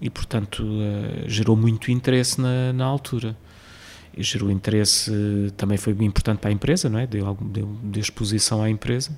[0.00, 3.36] e, portanto, uh, gerou muito interesse na, na altura.
[4.16, 5.12] E gerou interesse,
[5.56, 7.06] também foi importante para a empresa, não é?
[7.06, 9.10] Deu, deu, deu exposição à empresa.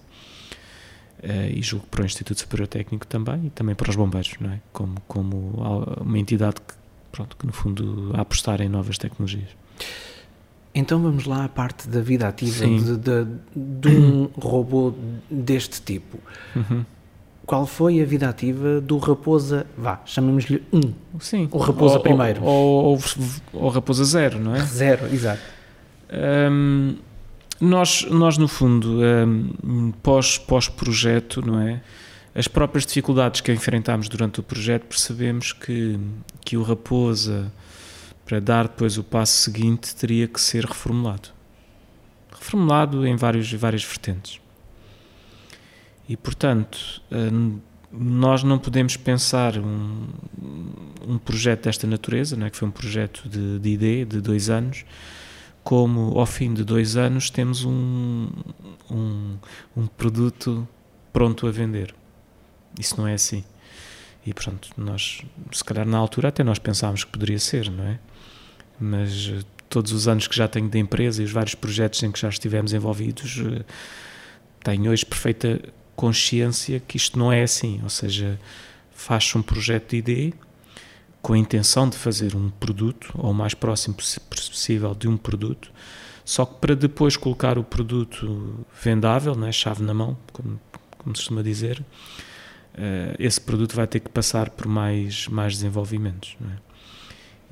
[1.22, 4.50] Uh, e julgo para o Instituto Superior Técnico também, e também para os bombeiros, não
[4.50, 4.61] é?
[4.72, 5.55] Como, como
[6.00, 6.74] uma entidade que,
[7.12, 9.50] pronto, que, no fundo, a apostar em novas tecnologias.
[10.75, 14.95] Então vamos lá à parte da vida ativa de, de, de, um robô
[15.31, 16.19] deste tipo.
[16.57, 16.85] Uhum.
[17.45, 20.81] qual foi a vida ativa do Raposa, vá, chamemos-lhe 1.
[21.21, 21.49] Sim.
[21.51, 22.43] O Raposa ou, primeiro.
[22.43, 22.99] Ou, ou,
[23.53, 24.61] ou, Raposa zero, não é?
[24.65, 25.43] Zero, exato.
[26.51, 26.97] Um,
[27.61, 28.99] nós, nós, no fundo,
[29.65, 31.81] um, pós, pós-projeto, não é?
[32.35, 35.99] As próprias dificuldades que enfrentámos durante o projeto, percebemos que,
[36.41, 37.53] que o Raposa,
[38.25, 41.29] para dar depois o passo seguinte, teria que ser reformulado.
[42.31, 44.41] Reformulado em vários, várias vertentes.
[46.09, 47.03] E, portanto,
[47.93, 50.09] nós não podemos pensar um,
[51.07, 52.51] um projeto desta natureza, não é?
[52.51, 54.85] que foi um projeto de, de ID de dois anos,
[55.63, 58.29] como ao fim de dois anos temos um,
[58.91, 59.37] um,
[59.77, 60.67] um produto
[61.13, 61.95] pronto a vender.
[62.79, 63.45] Isso não é assim.
[64.25, 67.99] E portanto, nós, se calhar na altura até nós pensámos que poderia ser, não é?
[68.83, 72.11] Mas eh, todos os anos que já tenho de empresa e os vários projetos em
[72.11, 73.64] que já estivemos envolvidos, eh,
[74.64, 75.61] tenho hoje perfeita
[75.95, 77.81] consciência que isto não é assim.
[77.83, 78.38] Ou seja,
[78.92, 80.33] faz um projeto de ideia
[81.23, 85.71] com a intenção de fazer um produto, ou o mais próximo possível de um produto,
[86.25, 90.61] só que para depois colocar o produto vendável, né, chave na mão, como,
[90.99, 91.81] como se costuma dizer,
[92.75, 96.37] uh, esse produto vai ter que passar por mais, mais desenvolvimentos.
[96.40, 96.73] É?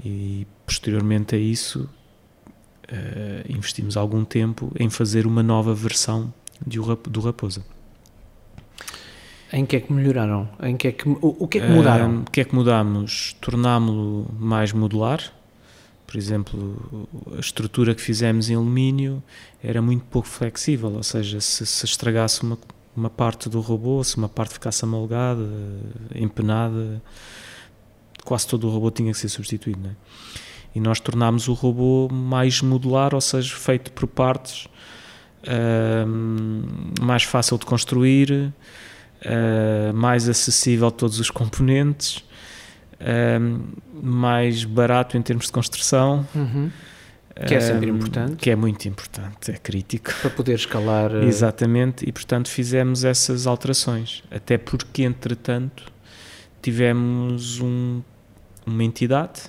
[0.04, 1.90] E posteriormente a isso,
[2.88, 6.32] uh, investimos algum tempo em fazer uma nova versão
[6.64, 6.78] de,
[7.08, 7.64] do Raposa.
[9.52, 10.48] Em que é que melhoraram?
[10.62, 12.20] Em que é que, o, o que é que mudaram?
[12.20, 13.36] O que é que mudamos?
[13.40, 15.20] Tornámo-lo mais modular.
[16.06, 19.20] Por exemplo, a estrutura que fizemos em alumínio
[19.62, 22.56] era muito pouco flexível, ou seja, se, se estragasse uma,
[22.96, 25.48] uma parte do robô, se uma parte ficasse amalgada,
[26.14, 27.02] empenada,
[28.24, 29.88] quase todo o robô tinha que ser substituído.
[29.88, 30.20] É?
[30.74, 34.68] E nós tornámos o robô mais modular, ou seja, feito por partes,
[37.00, 38.52] mais fácil de construir,
[39.20, 42.18] uh, mais acessível a todos os componentes,
[43.00, 46.26] uh, mais barato em termos de construção.
[46.34, 46.70] Uhum.
[47.46, 48.36] Que é sempre importante.
[48.36, 50.12] Que é muito importante, é crítico.
[50.20, 51.10] Para poder escalar.
[51.10, 51.22] Uh...
[51.22, 54.22] Exatamente, e portanto fizemos essas alterações.
[54.30, 55.84] Até porque, entretanto,
[56.60, 58.02] tivemos um,
[58.66, 59.42] uma entidade,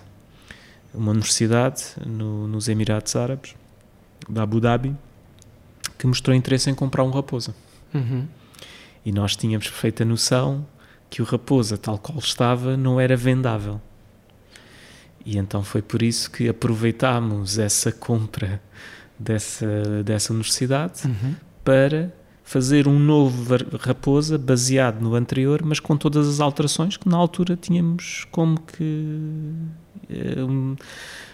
[0.94, 3.56] uma universidade no, nos Emirados Árabes,
[4.30, 4.96] da Abu Dhabi,
[5.98, 7.56] que mostrou interesse em comprar um Raposa.
[7.94, 8.28] Uhum.
[9.06, 10.66] E nós tínhamos perfeita noção
[11.10, 13.82] que o Raposa, tal qual estava, não era vendável.
[15.26, 18.62] E então foi por isso que aproveitámos essa compra
[19.18, 21.36] dessa, dessa universidade uhum.
[21.64, 22.12] para
[22.44, 27.56] fazer um novo Raposa baseado no anterior, mas com todas as alterações que na altura
[27.56, 29.54] tínhamos como que,
[30.38, 30.76] um,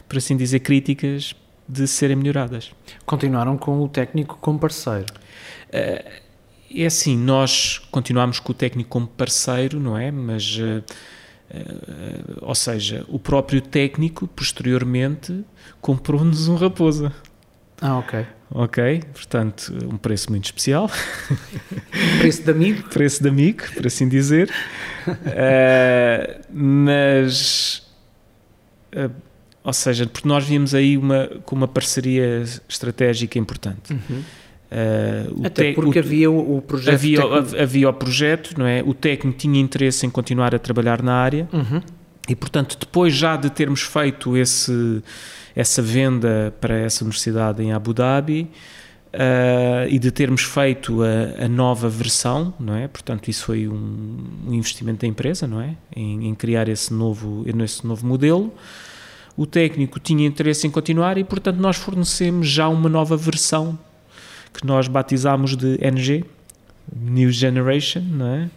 [0.07, 1.35] por assim dizer, críticas
[1.67, 2.71] de serem melhoradas.
[3.05, 5.05] Continuaram com o técnico como parceiro?
[5.69, 6.27] Uh,
[6.73, 10.11] é assim, nós continuamos com o técnico como parceiro, não é?
[10.11, 10.83] Mas, uh,
[11.51, 15.43] uh, ou seja, o próprio técnico, posteriormente,
[15.81, 17.13] comprou-nos um Raposa.
[17.81, 18.25] Ah, ok.
[18.49, 20.89] Ok, portanto, um preço muito especial.
[22.19, 22.83] preço de amigo.
[22.89, 24.49] preço de amigo, por assim dizer.
[26.49, 27.87] mas,
[29.63, 33.93] ou seja, porque nós vimos aí uma, com uma parceria estratégica importante.
[33.93, 34.23] Uhum
[34.67, 36.93] Uh, Até porque o, havia o, projeto.
[36.93, 38.83] Havia, havia o projeto, não é?
[38.86, 41.81] O técnico tinha interesse em continuar a trabalhar na área uhum.
[42.27, 45.01] e, portanto, depois já de termos feito esse,
[45.55, 48.49] essa venda para essa universidade em Abu Dhabi
[49.13, 52.89] uh, e de termos feito a, a, nova versão, não é?
[52.89, 55.75] Portanto, isso foi um, um investimento da empresa, não é?
[55.95, 58.53] Em, em criar esse novo, esse novo modelo
[59.38, 63.78] o técnico tinha interesse em continuar e, portanto, nós fornecemos já uma nova versão
[64.52, 66.26] que nós batizámos de NG,
[66.95, 68.50] New Generation, não é?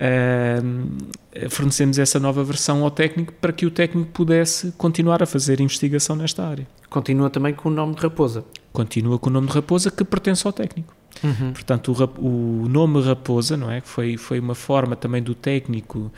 [0.00, 5.60] Uh, fornecemos essa nova versão ao técnico para que o técnico pudesse continuar a fazer
[5.60, 6.66] investigação nesta área.
[6.88, 8.44] Continua também com o nome de Raposa.
[8.72, 10.94] Continua com o nome de Raposa que pertence ao técnico.
[11.22, 11.52] Uhum.
[11.52, 16.10] Portanto, o, o, nome Raposa, não é, foi foi uma forma também do técnico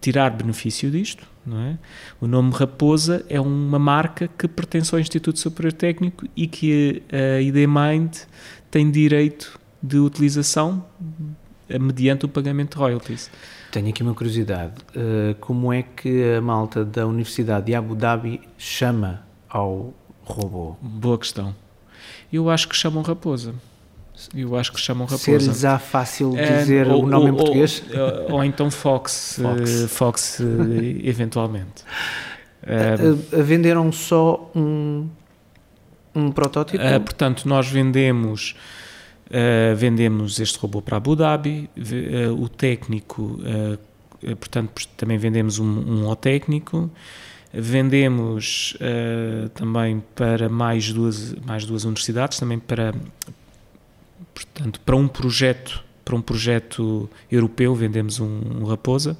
[0.00, 1.76] tirar benefício disto, é?
[2.20, 7.40] O nome Raposa é uma marca que pertence ao Instituto Superior Técnico e que a
[7.40, 8.16] ID Mind
[8.70, 10.84] tem direito de utilização
[11.80, 13.30] mediante o pagamento de royalties.
[13.70, 14.72] Tenho aqui uma curiosidade.
[14.94, 20.76] Uh, como é que a malta da Universidade de Abu Dhabi chama ao robô?
[20.80, 21.54] Boa questão.
[22.32, 23.54] Eu acho que chamam Raposa.
[24.34, 25.24] Eu acho que chamam Raposa.
[25.24, 27.82] Ser-lhes fácil é, dizer ou, o nome ou, em português?
[28.28, 30.44] Ou, ou então Fox, Fox, uh, Fox uh,
[31.02, 31.82] eventualmente.
[32.62, 35.08] Uh, venderam só um,
[36.14, 36.82] um protótipo?
[37.04, 38.54] portanto, nós vendemos
[39.24, 45.64] Uh, vendemos este robô para Abu Dhabi, uh, o técnico, uh, portanto, também vendemos um,
[45.64, 46.90] um ao técnico,
[47.52, 48.76] vendemos
[49.54, 52.94] também para mais duas, mais duas universidades, também para,
[54.34, 59.16] portanto, para um projeto, para um projeto europeu, vendemos um, um Raposa.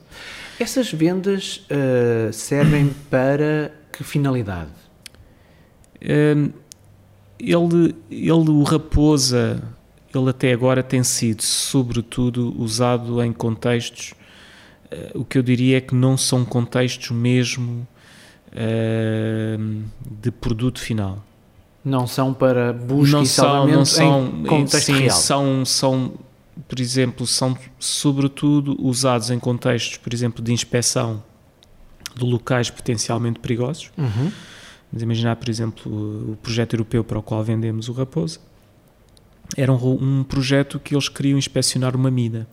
[0.59, 1.65] Essas vendas
[2.33, 4.71] servem para que finalidade?
[7.39, 9.63] ele, ele, o Raposa,
[10.15, 14.15] ele até agora tem sido, sobretudo, usado em contextos,
[14.91, 17.87] uh, o que eu diria é que não são contextos mesmo
[18.53, 19.83] uh,
[20.23, 21.25] de produto final.
[21.85, 25.17] Não são para busca não e são, não são, em contexto sim, real.
[25.17, 26.13] São, são,
[26.67, 31.23] por exemplo, são sobretudo usados em contextos, por exemplo, de inspeção
[32.17, 33.91] de locais potencialmente perigosos.
[33.99, 34.33] Uhum.
[34.91, 38.39] Vamos imaginar, por exemplo, o projeto europeu para o qual vendemos o Raposa
[39.57, 42.47] era um, um projeto que eles queriam inspecionar uma mina.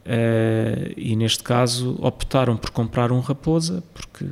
[0.00, 4.26] Uh, e neste caso optaram por comprar um Raposa porque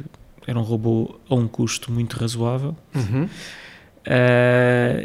[0.46, 3.24] era um robô a um custo muito razoável uhum.
[3.24, 3.28] uh,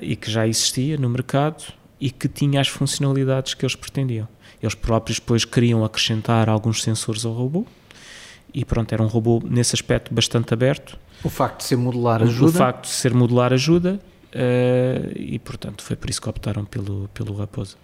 [0.01, 1.63] e que já existia no mercado
[1.99, 4.27] e que tinha as funcionalidades que eles pretendiam.
[4.61, 7.65] Eles próprios depois queriam acrescentar alguns sensores ao robô
[8.53, 10.97] e pronto, era um robô nesse aspecto bastante aberto.
[11.23, 12.49] O facto de ser modular ajuda?
[12.49, 17.09] O facto de ser modular ajuda Uh, e portanto foi por isso que optaram pelo,
[17.13, 17.75] pelo Raposa.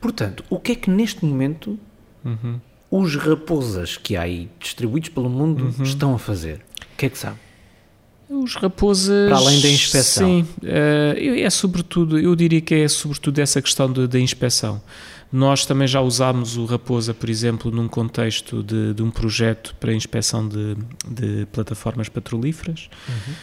[0.00, 1.78] Portanto, o que é que neste momento
[2.24, 2.58] uhum.
[2.90, 5.82] os raposas que há aí distribuídos pelo mundo uhum.
[5.84, 6.62] estão a fazer?
[7.02, 7.36] O que é que sabe?
[8.30, 9.28] Os raposas.
[9.28, 10.28] Para além da inspeção.
[10.28, 14.80] Sim, uh, é sobretudo, eu diria que é sobretudo essa questão da inspeção.
[15.32, 19.92] Nós também já usámos o Raposa, por exemplo, num contexto de, de um projeto para
[19.92, 20.76] inspeção de,
[21.08, 22.88] de plataformas petrolíferas.
[23.08, 23.34] Uhum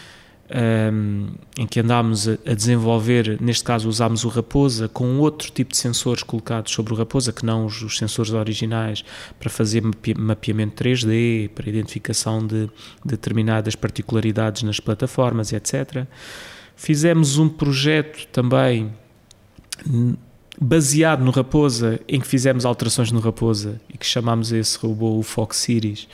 [0.50, 5.72] um, em que andámos a, a, desenvolver, neste caso usámos o Raposa com outro tipo
[5.72, 9.04] de sensores colocados sobre o Raposa, que não os, os sensores originais,
[9.40, 9.84] para fazer
[10.18, 12.72] mapeamento 3D, para identificação de, de
[13.06, 16.06] determinadas particularidades nas plataformas, etc.
[16.76, 18.92] Fizemos um projeto também
[20.60, 25.24] baseado no Raposa, em que fizemos alterações no Raposa e que chamámos esse robô o
[25.24, 26.08] Fox Series.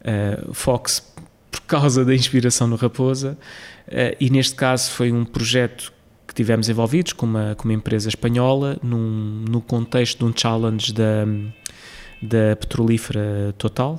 [0.00, 1.09] Uh, Fox
[1.50, 3.36] por causa da inspiração no Raposa,
[3.88, 5.92] uh, e neste caso foi um projeto
[6.26, 10.92] que tivemos envolvidos com uma, com uma empresa espanhola, num, no contexto de um challenge
[10.92, 11.26] da,
[12.22, 13.98] da petrolífera Total.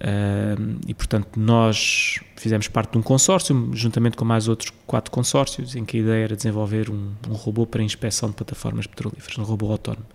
[0.00, 5.74] Uh, e portanto, nós fizemos parte de um consórcio, juntamente com mais outros quatro consórcios,
[5.74, 9.42] em que a ideia era desenvolver um, um robô para inspeção de plataformas petrolíferas, um
[9.42, 10.06] robô autónomo.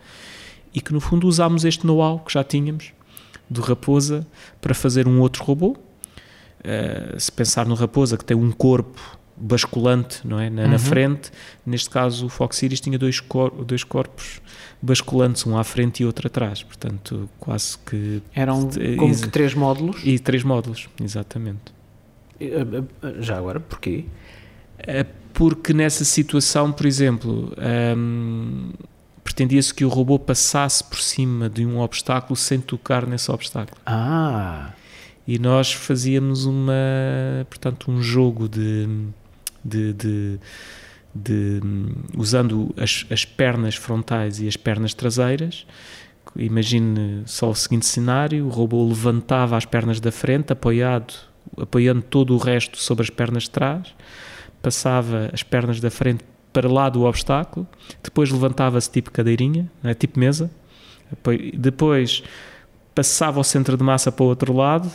[0.74, 2.94] E que no fundo usámos este know-how que já tínhamos
[3.50, 4.28] do Raposa
[4.60, 5.78] para fazer um outro robô,
[6.66, 9.00] Uh, se pensar no Raposa, que tem um corpo
[9.38, 10.50] basculante não é?
[10.50, 10.70] na, uhum.
[10.70, 11.32] na frente,
[11.66, 14.42] neste caso o Fox Series tinha dois, cor dois corpos
[14.82, 18.22] basculantes, um à frente e outro atrás, portanto quase que...
[18.34, 20.02] Eram como que três módulos?
[20.04, 21.74] E três módulos, exatamente.
[22.40, 22.66] Eh,
[23.04, 24.06] eh, já agora, porquê?
[25.34, 27.54] Porque nessa situação, por exemplo,
[27.98, 28.72] um,
[29.24, 33.78] pretendia-se que o robô passasse por cima de um obstáculo sem tocar nesse obstáculo.
[33.86, 34.72] Ah
[35.28, 36.74] e nós fazíamos uma,
[37.50, 38.88] portanto, um jogo de,
[39.64, 40.40] de, de,
[41.14, 41.62] de
[42.16, 45.66] usando as, as pernas frontais e as pernas traseiras.
[46.36, 51.14] Imagine só o seguinte cenário: o robô levantava as pernas da frente, apoiado,
[51.58, 53.96] apoiando todo o resto sobre as pernas de trás,
[54.62, 57.68] passava as pernas da frente para lá do obstáculo,
[58.02, 59.94] depois levantava-se tipo cadeirinha, é?
[59.94, 60.50] tipo mesa,
[61.54, 62.24] depois
[62.94, 64.90] passava o centro de massa para o outro lado,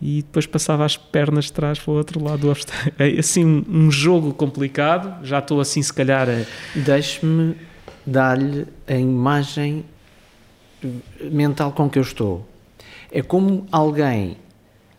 [0.00, 2.94] e depois passava as pernas de trás para o outro lado do obstáculo.
[2.98, 6.44] É assim um, um jogo complicado, já estou assim se calhar a...
[6.78, 7.56] Deixe-me
[8.06, 9.84] dar-lhe a imagem
[11.30, 12.46] mental com que eu estou.
[13.10, 14.36] É como alguém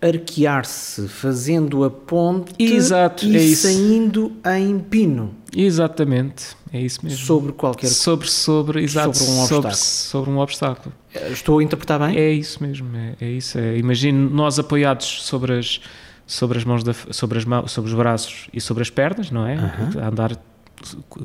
[0.01, 5.35] arquear-se fazendo a ponte Exato, e é saindo em pino.
[5.55, 7.19] Exatamente, é isso mesmo.
[7.25, 9.61] Sobre qualquer sobre sobre exato, sobre um obstáculo.
[9.61, 10.95] Sobre, sobre, um obstáculo.
[11.31, 12.17] Estou a interpretar bem?
[12.17, 13.57] É isso mesmo, é, é isso.
[13.57, 13.77] É.
[13.77, 15.81] Imagino nós apoiados sobre as
[16.27, 19.47] sobre as mãos da, sobre as mãos, sobre os braços e sobre as pernas, não
[19.47, 19.55] é?
[19.55, 20.07] Uh -huh.
[20.07, 20.37] andar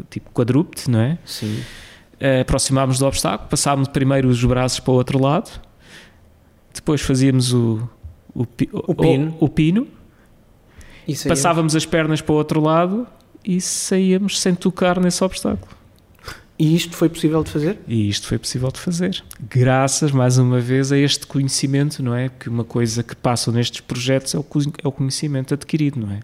[0.09, 1.19] tipo quadrúpede, não é?
[1.27, 1.63] Sim.
[2.15, 5.61] Uh, aproximámos do obstáculo, passávamos primeiro os braços para o outro lado,
[6.73, 7.87] depois fazíamos o
[8.35, 8.47] o, o,
[8.89, 9.87] o pino, o, o pino
[11.29, 13.07] passávamos as pernas para o outro lado
[13.45, 15.71] e saíamos sem tocar nesse obstáculo.
[16.57, 17.79] E isto foi possível de fazer?
[17.89, 19.23] E isto foi possível de fazer.
[19.51, 22.29] Graças, mais uma vez, a este conhecimento, não é?
[22.29, 24.47] Que uma coisa que passa nestes projetos é o,
[24.85, 26.21] é conhecimento adquirido, não é?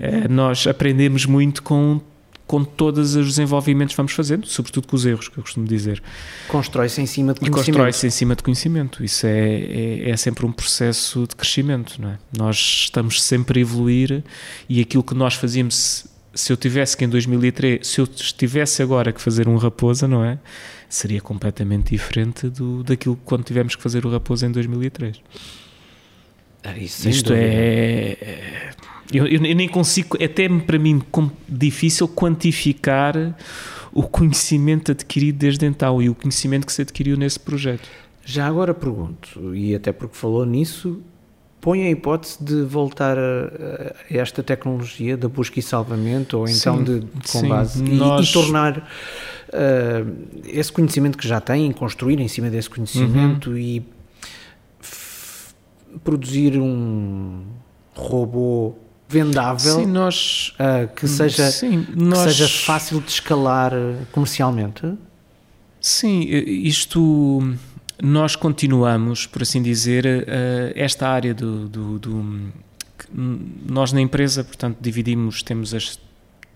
[0.00, 0.28] é?
[0.28, 2.02] Nós aprendemos muito com,
[2.46, 6.02] com todos os desenvolvimentos que vamos fazendo, sobretudo com os erros, que eu costumo dizer.
[6.46, 7.66] Constrói-se em cima de conhecimento.
[7.66, 9.02] Constrói-se em cima de conhecimento.
[9.02, 12.18] Isso é, é, é, sempre um processo de crescimento, não é?
[12.36, 14.22] Nós estamos sempre a evoluir
[14.68, 16.04] e aquilo que nós fazíamos,
[16.34, 20.24] se eu tivesse que em 2003, se eu estivesse agora que fazer um Raposa, não
[20.24, 20.38] é?
[20.88, 25.20] Seria completamente diferente do, daquilo que quando tivemos que fazer o Raposa em 2003.
[26.62, 28.70] Ah, Isto é, é
[29.12, 31.02] eu, eu, nem consigo, é até para mim
[31.48, 33.36] difícil quantificar
[33.92, 37.88] o conhecimento adquirido desde então e o conhecimento que se adquiriu nesse projeto.
[38.24, 41.02] Já agora pergunto, e até porque falou nisso,
[41.60, 46.78] põe a hipótese de voltar a, a esta tecnologia da busca e salvamento ou então
[46.78, 48.26] sim, de, com sim, base nós...
[48.26, 53.58] e, e, tornar uh, esse conhecimento que já tem, construir em cima desse conhecimento uhum.
[53.58, 53.84] e
[56.02, 57.42] produzir um
[57.94, 58.74] robô
[59.08, 63.72] vendável sim, nós, uh, que, seja, sim, nós, que seja fácil de escalar
[64.12, 64.94] comercialmente?
[65.80, 67.56] Sim, isto
[68.02, 72.52] nós continuamos, por assim dizer, uh, esta área do, do, do,
[73.12, 75.98] Nós na empresa, portanto, dividimos, temos as,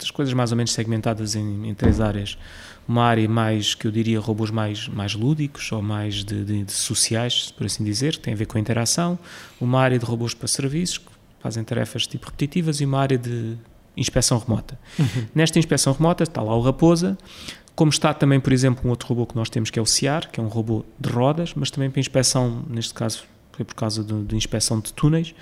[0.01, 2.39] as coisas mais ou menos segmentadas em, em, três áreas.
[2.87, 6.73] Uma área mais, que eu diria, robôs mais, mais lúdicos ou mais de, de, de
[6.73, 9.19] sociais, por assim dizer, que tem a ver com a interação.
[9.61, 11.01] Uma área de robôs para serviços,
[11.41, 13.57] fazem tarefas tipo repetitivas e uma área de
[13.97, 14.79] inspeção remota.
[14.99, 15.27] Uhum.
[15.35, 17.17] Nesta inspeção remota está lá o Raposa,
[17.75, 20.31] como está também, por exemplo, um outro robô que nós temos que é o CIAR,
[20.31, 24.03] que é um robô de rodas, mas também para inspeção, neste caso foi por causa
[24.03, 25.35] de, de inspeção de túneis,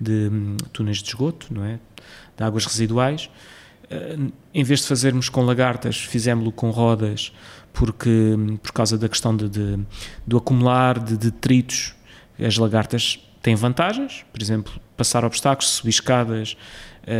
[0.00, 1.78] de um, túneis de esgoto, não é?
[2.36, 3.30] De águas residuais.
[3.84, 7.32] Uh, em vez de fazermos com lagartas, fizemos-lo com rodas,
[7.72, 9.78] porque hum, por causa da questão de, de
[10.26, 11.94] do acumular de detritos,
[12.38, 16.56] as lagartas têm vantagens, por exemplo, passar obstáculos, subir escadas,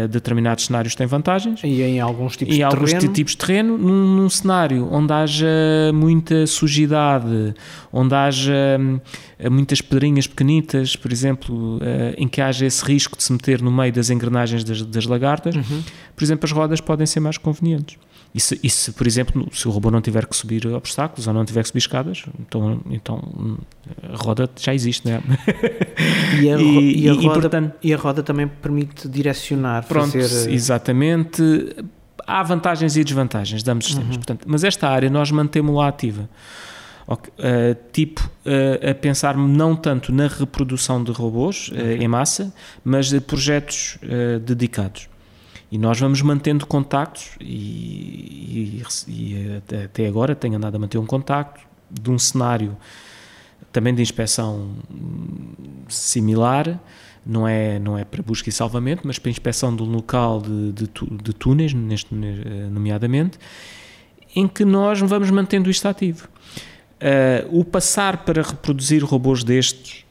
[0.08, 1.60] determinados cenários têm vantagens.
[1.64, 3.12] E em alguns tipos e de alguns terreno?
[3.12, 5.46] tipos de terreno, num, num, cenário onde haja
[5.94, 7.54] muita sujidade,
[7.92, 11.80] onde haja uh, muitas pedrinhas pequenitas, por exemplo, uh,
[12.16, 15.56] em que haja esse risco de se meter no meio das engrenagens das, das lagartas,
[15.56, 15.82] uhum.
[16.14, 17.96] por exemplo, as rodas podem ser mais convenientes.
[18.34, 21.32] E se, e se, por exemplo, se o robô não tiver que subir obstáculos ou
[21.32, 23.58] não tiver que subir escadas, então, então
[24.02, 25.22] a roda já existe, não é?
[26.40, 30.50] E a, e, e a, roda, portanto, e a roda também permite direcionar, pronto, fazer...
[30.50, 31.42] exatamente.
[32.26, 34.22] Há vantagens e desvantagens de ambos os sistemas, uhum.
[34.22, 36.28] portanto, mas esta área nós mantemos-la ativa.
[37.06, 37.32] Okay.
[37.38, 42.52] Uh, tipo, uh, a pensar não tanto na reprodução de robôs uh, em massa,
[42.84, 43.98] mas de projetos
[44.44, 45.08] dedicados.
[45.70, 51.04] E nós vamos mantendo contactos e, e, e, até agora tenho andado a manter um
[51.04, 51.60] contacto
[51.90, 52.76] de um cenário
[53.70, 54.76] também de inspeção
[55.88, 56.80] similar,
[57.24, 60.88] não é, não é para busca e salvamento, mas para inspeção um local de, de,
[61.22, 63.38] de túneis, neste, nomeadamente,
[64.34, 66.28] em que nós vamos mantendo isto ativo.
[66.98, 70.04] Uh, o passar para reproduzir robôs destes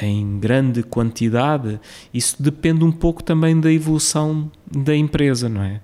[0.00, 1.80] em grande quantidade,
[2.12, 5.80] isso depende um pouco também da evolução da empresa, não é?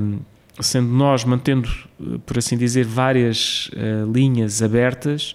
[0.00, 0.18] Um,
[0.60, 1.68] sendo nós mantendo,
[2.24, 5.34] por assim dizer, várias uh, linhas abertas,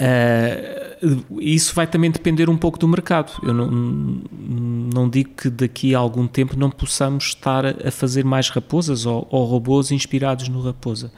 [0.00, 3.32] uh, isso vai também depender um pouco do mercado.
[3.42, 8.48] Eu não, não digo que daqui a algum tempo não possamos estar a fazer mais
[8.50, 11.10] raposas ou, ou robôs inspirados no raposa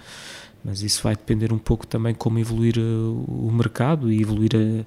[0.64, 4.58] mas isso vai depender um pouco também como evoluir eh, o mercado e evoluir a,
[4.58, 4.84] eh,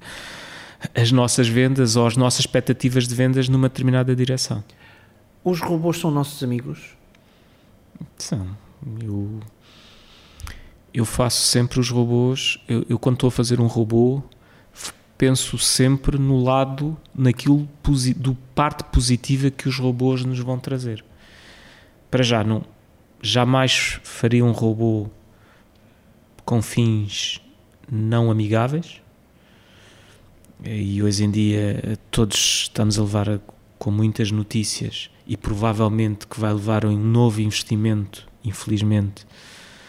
[1.02, 4.62] as nossas vendas ou as nossas expectativas de vendas numa determinada direção.
[5.44, 6.96] Os robôs são nossos amigos?
[8.16, 8.56] São.
[9.00, 9.40] Eu,
[10.92, 12.58] eu faço sempre os robôs.
[12.68, 14.22] Eu, eu, quando estou a fazer um robô,
[15.16, 17.68] penso sempre no lado, naquilo
[18.16, 21.04] do parte positiva que os robôs nos vão trazer.
[22.10, 22.64] Para já, não,
[23.22, 25.08] jamais faria um robô
[26.44, 27.40] com fins
[27.90, 29.00] não amigáveis.
[30.64, 33.40] E hoje em dia todos estamos a levar a,
[33.78, 39.26] com muitas notícias e provavelmente que vai levar a um novo investimento, infelizmente,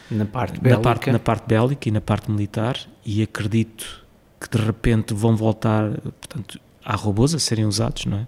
[0.09, 2.77] na parte bélica, na parte, na parte bélica e na parte militar.
[3.05, 4.03] E acredito
[4.39, 8.27] que de repente vão voltar, portanto, há robôs a serem usados, não é?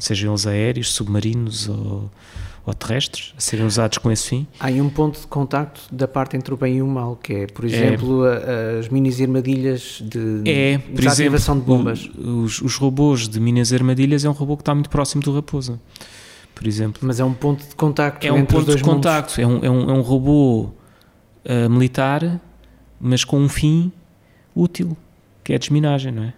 [0.00, 2.10] Sejam eles aéreos, submarinos ou
[2.64, 4.46] ou terrestres a serem usados com esse fim.
[4.58, 7.46] Há um ponto de contacto da parte entre o bem e o mal, que é,
[7.46, 12.10] por exemplo, é, as minis armadilhas de é, por desativação exemplo, de bombas.
[12.16, 15.80] Os, os, robôs de minis armadilhas é um robô que está muito próximo do Raposa,
[16.54, 17.00] por exemplo.
[17.04, 19.90] Mas é um ponto de contacto É um ponto de contacto, é um, é, um,
[19.90, 20.70] é um robô
[21.44, 22.40] uh, militar,
[23.00, 23.90] mas com um fim
[24.54, 24.96] útil,
[25.42, 26.34] que é a desminagem, não é?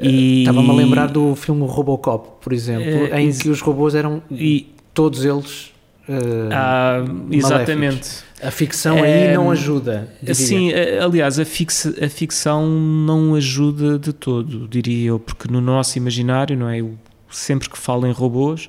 [0.00, 0.40] E...
[0.40, 4.22] Estava-me a lembrar do filme Robocop, por exemplo, uh, em que os robôs eram...
[4.30, 5.72] E todos eles
[6.08, 8.22] uh, ah, exatamente.
[8.42, 10.08] A ficção aí não ajuda.
[10.20, 10.34] Diria.
[10.34, 10.70] Sim,
[11.02, 16.56] aliás, a, fixa, a ficção não ajuda de todo, diria eu, porque no nosso imaginário,
[16.56, 16.80] não é?
[16.80, 16.98] Eu,
[17.30, 18.68] sempre que falo em robôs,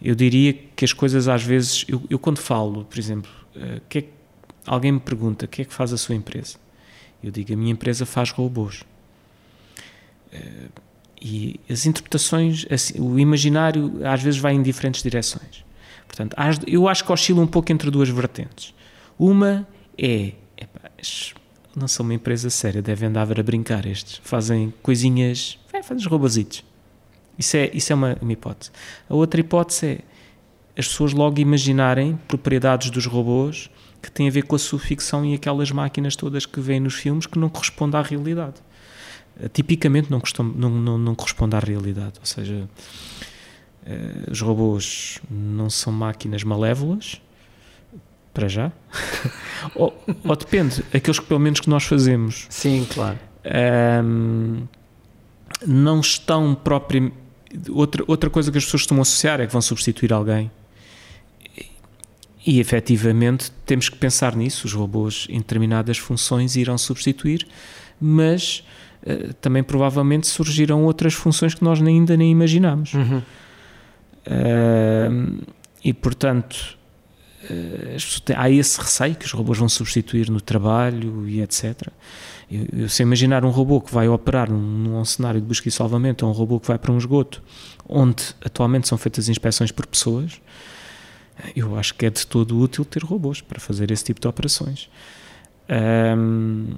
[0.00, 1.84] eu diria que as coisas às vezes.
[1.88, 4.08] Eu, eu quando falo, por exemplo, uh, que é que,
[4.66, 6.56] alguém me pergunta o que é que faz a sua empresa?
[7.22, 8.84] Eu digo, a minha empresa faz robôs.
[10.32, 10.70] Uh,
[11.20, 15.64] e as interpretações, assim, o imaginário às vezes vai em diferentes direções.
[16.06, 18.74] Portanto, eu acho que oscila um pouco entre duas vertentes.
[19.16, 19.66] Uma
[19.96, 20.32] é,
[21.76, 24.20] não são uma empresa séria, devem andar a brincar estes.
[24.24, 26.64] Fazem coisinhas, é, fazem robozitos.
[27.38, 28.70] Isso é, isso é uma, uma hipótese.
[29.08, 29.98] A outra hipótese é
[30.76, 33.70] as pessoas logo imaginarem propriedades dos robôs
[34.02, 36.94] que têm a ver com a sua ficção e aquelas máquinas todas que vêm nos
[36.94, 38.56] filmes que não correspondem à realidade.
[39.40, 42.14] Eh, tipicamente não, costum, não, não, não corresponde à realidade.
[42.20, 42.68] Ou seja,
[43.86, 47.20] eh, os robôs não são máquinas malévolas,
[48.32, 48.72] para já.
[49.74, 52.46] ou, ou, depende, aqueles que pelo menos que nós fazemos.
[52.48, 53.18] Sim, claro.
[54.04, 54.66] Um,
[55.66, 57.16] não estão propriamente.
[57.70, 60.50] Outra, outra coisa que as pessoas costumam associar é que vão substituir alguém.
[62.44, 64.66] E efetivamente temos que pensar nisso.
[64.66, 67.46] Os robôs em determinadas funções irão substituir,
[68.00, 68.64] mas
[69.06, 72.94] uh, também provavelmente surgirão outras funções que nós ainda nem imaginamos.
[72.94, 73.22] Uhum.
[74.26, 75.44] Uh,
[75.84, 76.76] e portanto,
[77.44, 81.88] uh, há esse receio que os robôs vão substituir no trabalho e etc.
[82.50, 85.72] Eu, eu sei imaginar um robô que vai operar num, num cenário de busca e
[85.72, 87.42] salvamento, ou um robô que vai para um esgoto,
[87.88, 90.40] onde atualmente são feitas inspeções por pessoas,
[91.56, 94.88] eu acho que é de todo útil ter robôs para fazer esse tipo de operações.
[95.68, 96.74] Um,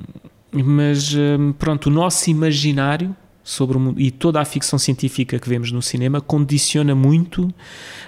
[0.62, 5.48] mas um, pronto, o nosso imaginário sobre o mundo e toda a ficção científica que
[5.48, 7.52] vemos no cinema condiciona muito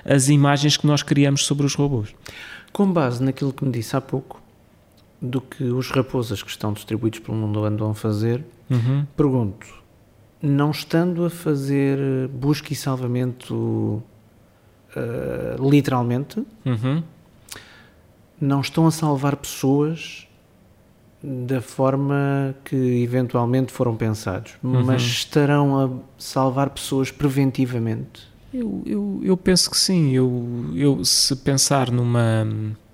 [0.04, 2.14] as imagens que nós criamos sobre os robôs.
[2.72, 4.42] Com base naquilo que me disse há pouco,
[5.20, 9.06] do que os raposas que estão distribuídos pelo mundo andam a fazer, uhum.
[9.16, 9.66] pergunto,
[10.40, 14.02] não estando a fazer busca e salvamento uh,
[15.70, 17.02] literalmente, uhum.
[18.40, 20.25] não estão a salvar pessoas
[21.46, 24.84] da forma que eventualmente foram pensados, uhum.
[24.84, 28.28] mas estarão a salvar pessoas preventivamente.
[28.54, 30.12] Eu, eu, eu penso que sim.
[30.12, 32.46] Eu, eu se pensar numa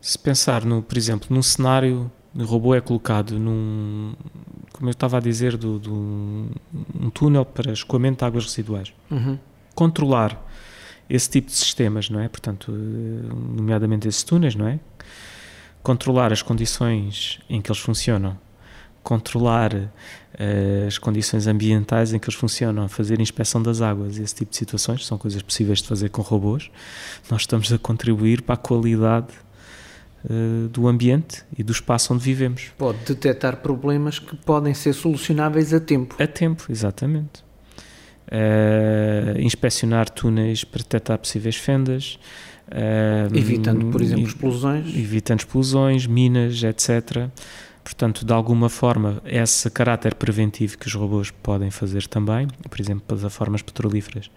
[0.02, 4.14] se pensar, no, por exemplo, num cenário, o robô é colocado num,
[4.72, 8.92] como eu estava a dizer, do, do um túnel para escoamento de águas residuais.
[9.08, 9.38] Uhum.
[9.76, 10.44] Controlar
[11.08, 12.28] esse tipo de sistemas, não é?
[12.28, 14.80] Portanto, nomeadamente esses túneis, não é?
[15.82, 18.38] Controlar as condições em que eles funcionam,
[19.02, 24.50] controlar uh, as condições ambientais em que eles funcionam, fazer inspeção das águas, esse tipo
[24.50, 26.70] de situações, são coisas possíveis de fazer com robôs.
[27.30, 29.34] Nós estamos a contribuir para a qualidade
[30.24, 32.70] uh, do ambiente e do espaço onde vivemos.
[32.78, 36.14] Pode detectar problemas que podem ser solucionáveis a tempo.
[36.22, 37.42] A tempo, exatamente.
[38.28, 42.18] Uh, inspecionar túneis para detectar possíveis fendas.
[42.72, 44.86] Uh, evitando, por exemplo, explosões.
[44.96, 47.28] Evitando explosões, minas, etc.
[47.84, 53.02] Portanto, de alguma forma, esse caráter preventivo que os robôs podem fazer também, por exemplo,
[53.06, 54.30] plataformas petrolíferas,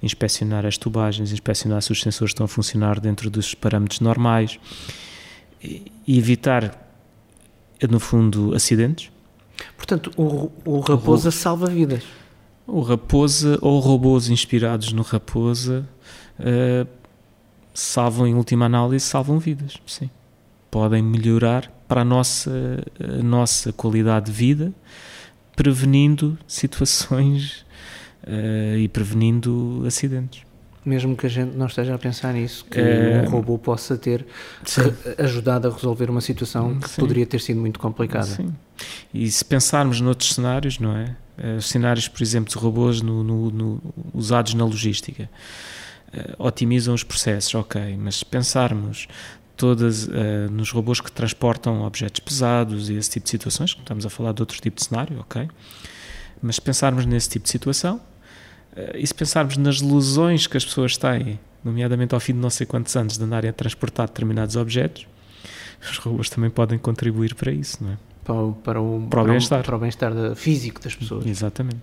[0.00, 4.60] inspecionar as tubagens, inspecionar se os sensores estão a funcionar dentro dos parâmetros normais,
[5.60, 6.88] e evitar,
[7.88, 9.10] no fundo, acidentes.
[9.76, 12.04] Portanto, o, o Raposa o, salva vidas.
[12.66, 15.88] O Raposa ou robôs inspirados no Raposa
[16.38, 16.86] uh,
[17.74, 20.10] salvam, em última análise, salvam vidas, sim.
[20.70, 22.50] Podem melhorar para a nossa,
[23.00, 24.72] a nossa qualidade de vida,
[25.54, 27.66] prevenindo situações
[28.24, 30.44] uh, e prevenindo acidentes
[30.84, 33.24] mesmo que a gente não esteja a pensar nisso, que é...
[33.24, 34.26] um robô possa ter
[35.18, 37.00] ajudado a resolver uma situação que Sim.
[37.00, 38.26] poderia ter sido muito complicada.
[38.26, 38.52] Sim.
[39.14, 41.16] E se pensarmos noutros cenários, não é?
[41.38, 45.30] Uh, cenários, por exemplo, de robôs no, no, no, usados na logística,
[46.38, 49.08] otimizam os processos, ok, mas se pensarmos
[49.56, 50.10] todas uh,
[50.50, 54.42] nos robôs que transportam objetos pesados e esse tipo de situações, estamos a falar de
[54.42, 55.48] outro tipo de cenário, ok,
[56.42, 58.00] mas se pensarmos nesse tipo de situação,
[58.74, 62.50] eh, e se pensarmos nas lesões que as pessoas têm, nomeadamente ao fim de não
[62.50, 65.06] sei quantos anos de andarem a transportar determinados objetos,
[65.80, 67.98] os robôs também podem contribuir para isso, não é?
[68.24, 69.62] Para o, para o, para o bem-estar.
[69.62, 71.26] Para o bem-estar físico das pessoas.
[71.26, 71.82] Exatamente.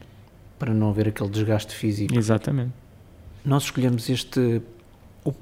[0.58, 2.14] Para não haver aquele desgaste físico.
[2.18, 2.72] Exatamente.
[3.46, 4.62] Nós escolhemos este,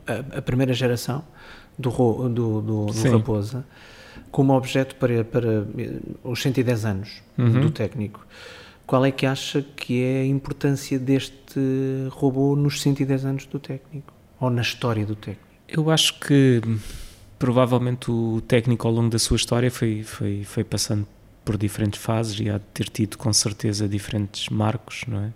[0.05, 1.23] a, a primeira geração
[1.77, 1.89] do,
[2.29, 3.65] do, do, do Raposa
[4.31, 5.65] como objeto para, para
[6.23, 7.61] os 110 anos uhum.
[7.61, 8.25] do técnico.
[8.85, 11.59] Qual é que acha que é a importância deste
[12.11, 14.13] robô nos 110 anos do técnico?
[14.39, 15.47] Ou na história do técnico?
[15.67, 16.61] Eu acho que
[17.37, 21.07] provavelmente o técnico ao longo da sua história foi, foi, foi passando
[21.43, 25.33] por diferentes fases e há de ter tido com certeza diferentes marcos, não é?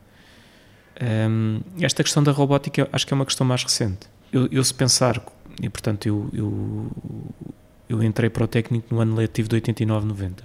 [1.01, 4.07] Um, esta questão da robótica acho que é uma questão mais recente.
[4.31, 5.21] Eu, eu se pensar,
[5.61, 6.91] e portanto eu, eu,
[7.89, 10.43] eu, entrei para o técnico no ano letivo de 89-90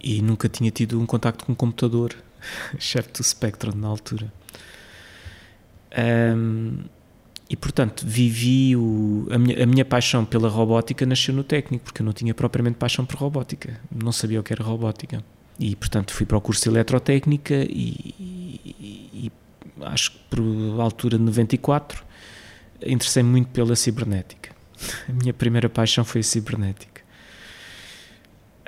[0.00, 2.14] e nunca tinha tido um contacto com um computador,
[2.78, 4.32] excepto o Spectrum na altura.
[5.98, 6.84] Um,
[7.48, 12.02] e portanto vivi o, a, minha, a minha paixão pela robótica nasceu no técnico, porque
[12.02, 15.22] eu não tinha propriamente paixão por robótica, não sabia o que era robótica.
[15.58, 19.05] E portanto fui para o curso de eletrotécnica e, e
[19.82, 22.04] acho que por altura de 94,
[22.84, 24.54] interessei-me muito pela cibernética.
[25.08, 27.02] A minha primeira paixão foi a cibernética.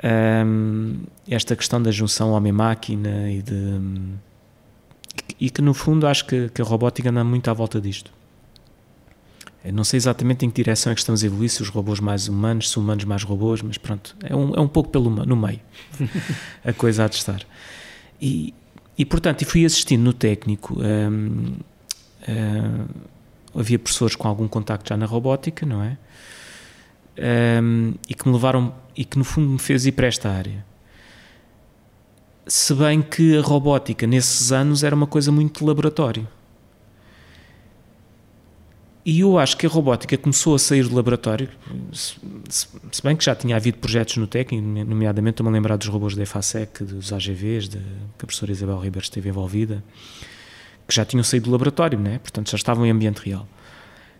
[0.03, 3.81] Um, esta questão da junção homem-máquina e de.
[5.39, 8.11] e que no fundo acho que, que, a robótica anda muito à volta disto.
[9.63, 11.99] Eu não sei exatamente em que direção é que estamos a evoluir, se os robôs
[11.99, 15.35] mais humanos, se humanos mais robôs, mas pronto, é um, é um pouco pelo, no
[15.35, 15.59] meio
[16.63, 17.41] a coisa há de estar.
[18.21, 18.53] E,
[18.99, 20.77] e portanto, fui assistindo no técnico.
[20.77, 21.55] Um,
[22.27, 22.85] um,
[23.57, 25.97] havia professores com algum contacto já na robótica, não é?
[27.63, 30.65] Um, e que me levaram, e que no fundo me fez ir para esta área.
[32.45, 36.27] Se bem que a robótica nesses anos era uma coisa muito de laboratório.
[39.09, 41.49] E eu acho que a robótica começou a sair do laboratório,
[41.91, 42.19] se,
[43.03, 46.21] bem que já tinha havido projetos no técnico, nomeadamente estou-me a lembrar dos robôs da
[46.21, 49.83] EFASEC, dos AGVs, de, que a professora Isabel Ribeiro esteve envolvida,
[50.87, 52.19] que já tinham saído do laboratório, né?
[52.19, 53.47] portanto já estavam em ambiente real.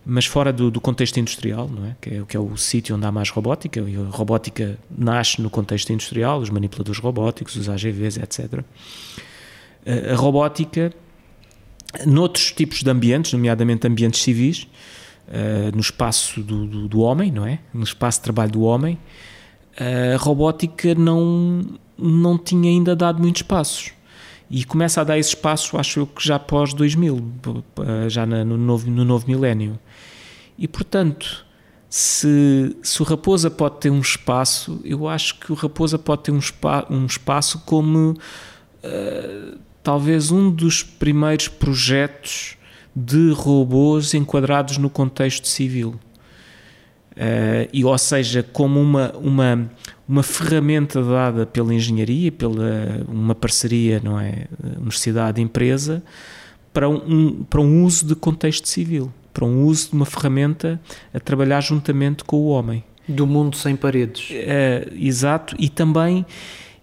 [0.04, 1.96] Mas fora do, do contexto industrial, não é?
[2.02, 5.52] Que, é, que é o sítio onde há mais robótica, e a robótica nasce no
[5.52, 8.64] contexto industrial, os manipuladores robóticos, os AGVs, etc.
[9.86, 10.92] A, a robótica
[12.06, 14.68] noutros tipos de ambientes, nomeadamente ambientes civis,
[15.28, 17.60] uh, no espaço do, do, do, homem, não é?
[17.74, 18.98] No espaço de trabalho do homem,
[20.14, 21.62] a robótica não,
[21.98, 23.92] não tinha ainda dado muitos passos.
[24.52, 27.24] E começa a dar esse espaço, acho eu que já após 2000,
[28.10, 29.80] já no novo, no novo milénio.
[30.58, 31.46] E portanto,
[31.90, 36.32] se, se o Raposa pode ter um espaço, eu acho que o Raposa pode ter
[36.32, 38.16] um, spa, um espaço como.
[38.84, 42.58] Uh, talvez um dos primeiros projetos
[42.96, 46.00] de robôs enquadrados no contexto civil.
[47.12, 49.72] Uh, e, ou seja, como uma, uma,
[50.08, 54.46] uma ferramenta dada pela engenharia, pela uma parceria, não é,
[54.78, 56.02] universidade-empresa,
[56.72, 60.80] para um, para um uso de contexto civil, para um uso de uma ferramenta
[61.14, 62.84] a trabalhar juntamente com o homem.
[63.08, 64.30] Do mundo sem paredes.
[64.30, 66.26] Uh, exato, e também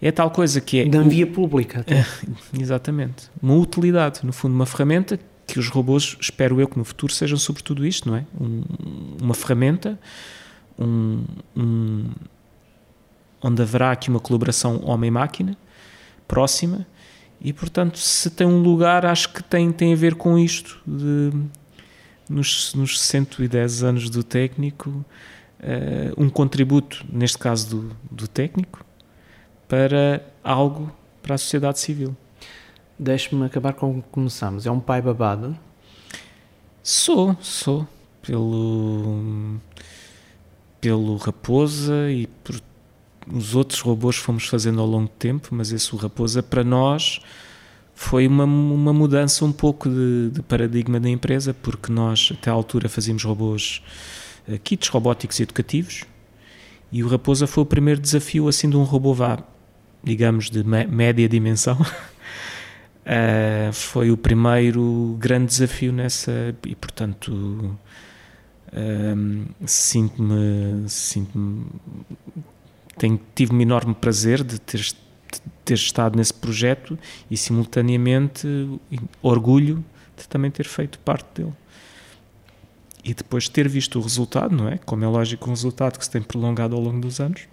[0.01, 0.85] é tal coisa que é.
[0.85, 1.85] Da via pública.
[1.87, 2.05] É,
[2.59, 3.29] exatamente.
[3.41, 7.37] Uma utilidade, no fundo, uma ferramenta que os robôs, espero eu que no futuro sejam
[7.37, 8.25] sobretudo isto, não é?
[8.39, 8.63] Um,
[9.21, 9.97] uma ferramenta
[10.77, 11.23] um,
[11.55, 12.05] um,
[13.41, 15.57] onde haverá aqui uma colaboração homem-máquina
[16.27, 16.85] próxima
[17.39, 21.31] e, portanto, se tem um lugar, acho que tem, tem a ver com isto de,
[22.29, 28.83] nos, nos 110 anos do técnico, uh, um contributo, neste caso do, do técnico,
[29.67, 30.91] para algo
[31.21, 32.15] para a sociedade civil.
[32.97, 34.65] Deixe-me acabar com o que começamos.
[34.65, 35.57] É um pai babado?
[36.81, 37.87] Sou, sou.
[38.21, 39.57] Pelo,
[40.81, 42.59] pelo Raposa e por
[43.31, 46.63] os outros robôs que fomos fazendo ao longo do tempo, mas esse o Raposa para
[46.63, 47.19] nós
[47.93, 52.53] foi uma, uma mudança um pouco de, de paradigma da empresa, porque nós até à
[52.53, 53.81] altura fazíamos robôs,
[54.47, 56.03] uh, kits robóticos educativos,
[56.91, 59.39] e o Raposa foi o primeiro desafio assim de um robô vá
[60.03, 67.77] digamos, de média dimensão, uh, foi o primeiro grande desafio nessa e, portanto,
[68.67, 71.65] uh, sinto-me, sinto-me
[72.97, 74.95] tenho, tive um enorme prazer de ter, de
[75.63, 76.97] ter estado nesse projeto
[77.29, 78.47] e, simultaneamente,
[79.21, 79.83] orgulho
[80.17, 81.53] de também ter feito parte dele.
[83.03, 84.77] E depois ter visto o resultado, não é?
[84.79, 87.47] Como é lógico, um resultado que se tem prolongado ao longo dos anos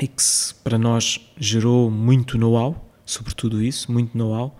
[0.00, 0.22] e que
[0.62, 4.56] para nós gerou muito know-how sobre tudo isso, muito know-how,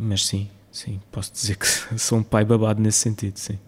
[0.00, 1.66] mas sim, sim, posso dizer que
[1.98, 3.58] sou um pai babado nesse sentido, sim.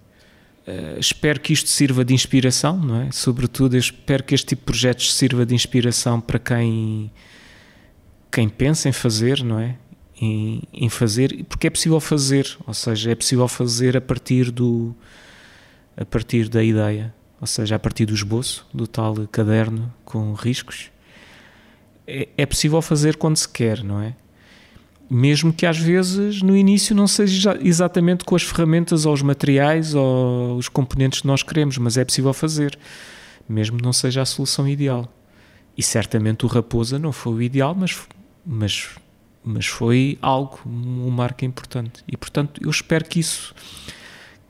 [0.67, 3.13] Uh, espero que isto sirva de inspiração, não é?
[3.13, 7.13] Sobretudo, eu espero que este tipo de projetos sirva de inspiração para quem,
[8.33, 9.77] quem pensa em fazer, não é?
[10.19, 14.95] Em, em fazer, porque é possível fazer, ou seja, é possível fazer a partir do
[15.97, 17.15] a partir da ideia
[17.45, 20.91] ou seja, a partir do esboço, do tal caderno com riscos,
[22.07, 24.15] é, é possível fazer quando se quer, não é?
[25.11, 29.95] mesmo que às vezes no início não seja exatamente com as ferramentas ou os materiais
[29.95, 32.79] ou os componentes que nós queremos, mas é possível fazer,
[33.47, 35.07] mesmo que não seja a solução ideal.
[35.77, 38.01] E certamente o Raposa não foi o ideal, mas,
[38.47, 38.89] mas,
[39.45, 42.03] mas foi algo, um marco importante.
[42.09, 43.55] E portanto eu espero que isso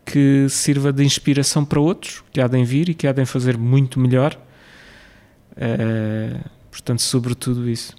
[0.04, 3.56] que sirva de inspiração para outros que há de vir e que há de fazer
[3.56, 4.38] muito melhor.
[5.52, 7.94] Uh, portanto, sobretudo isso.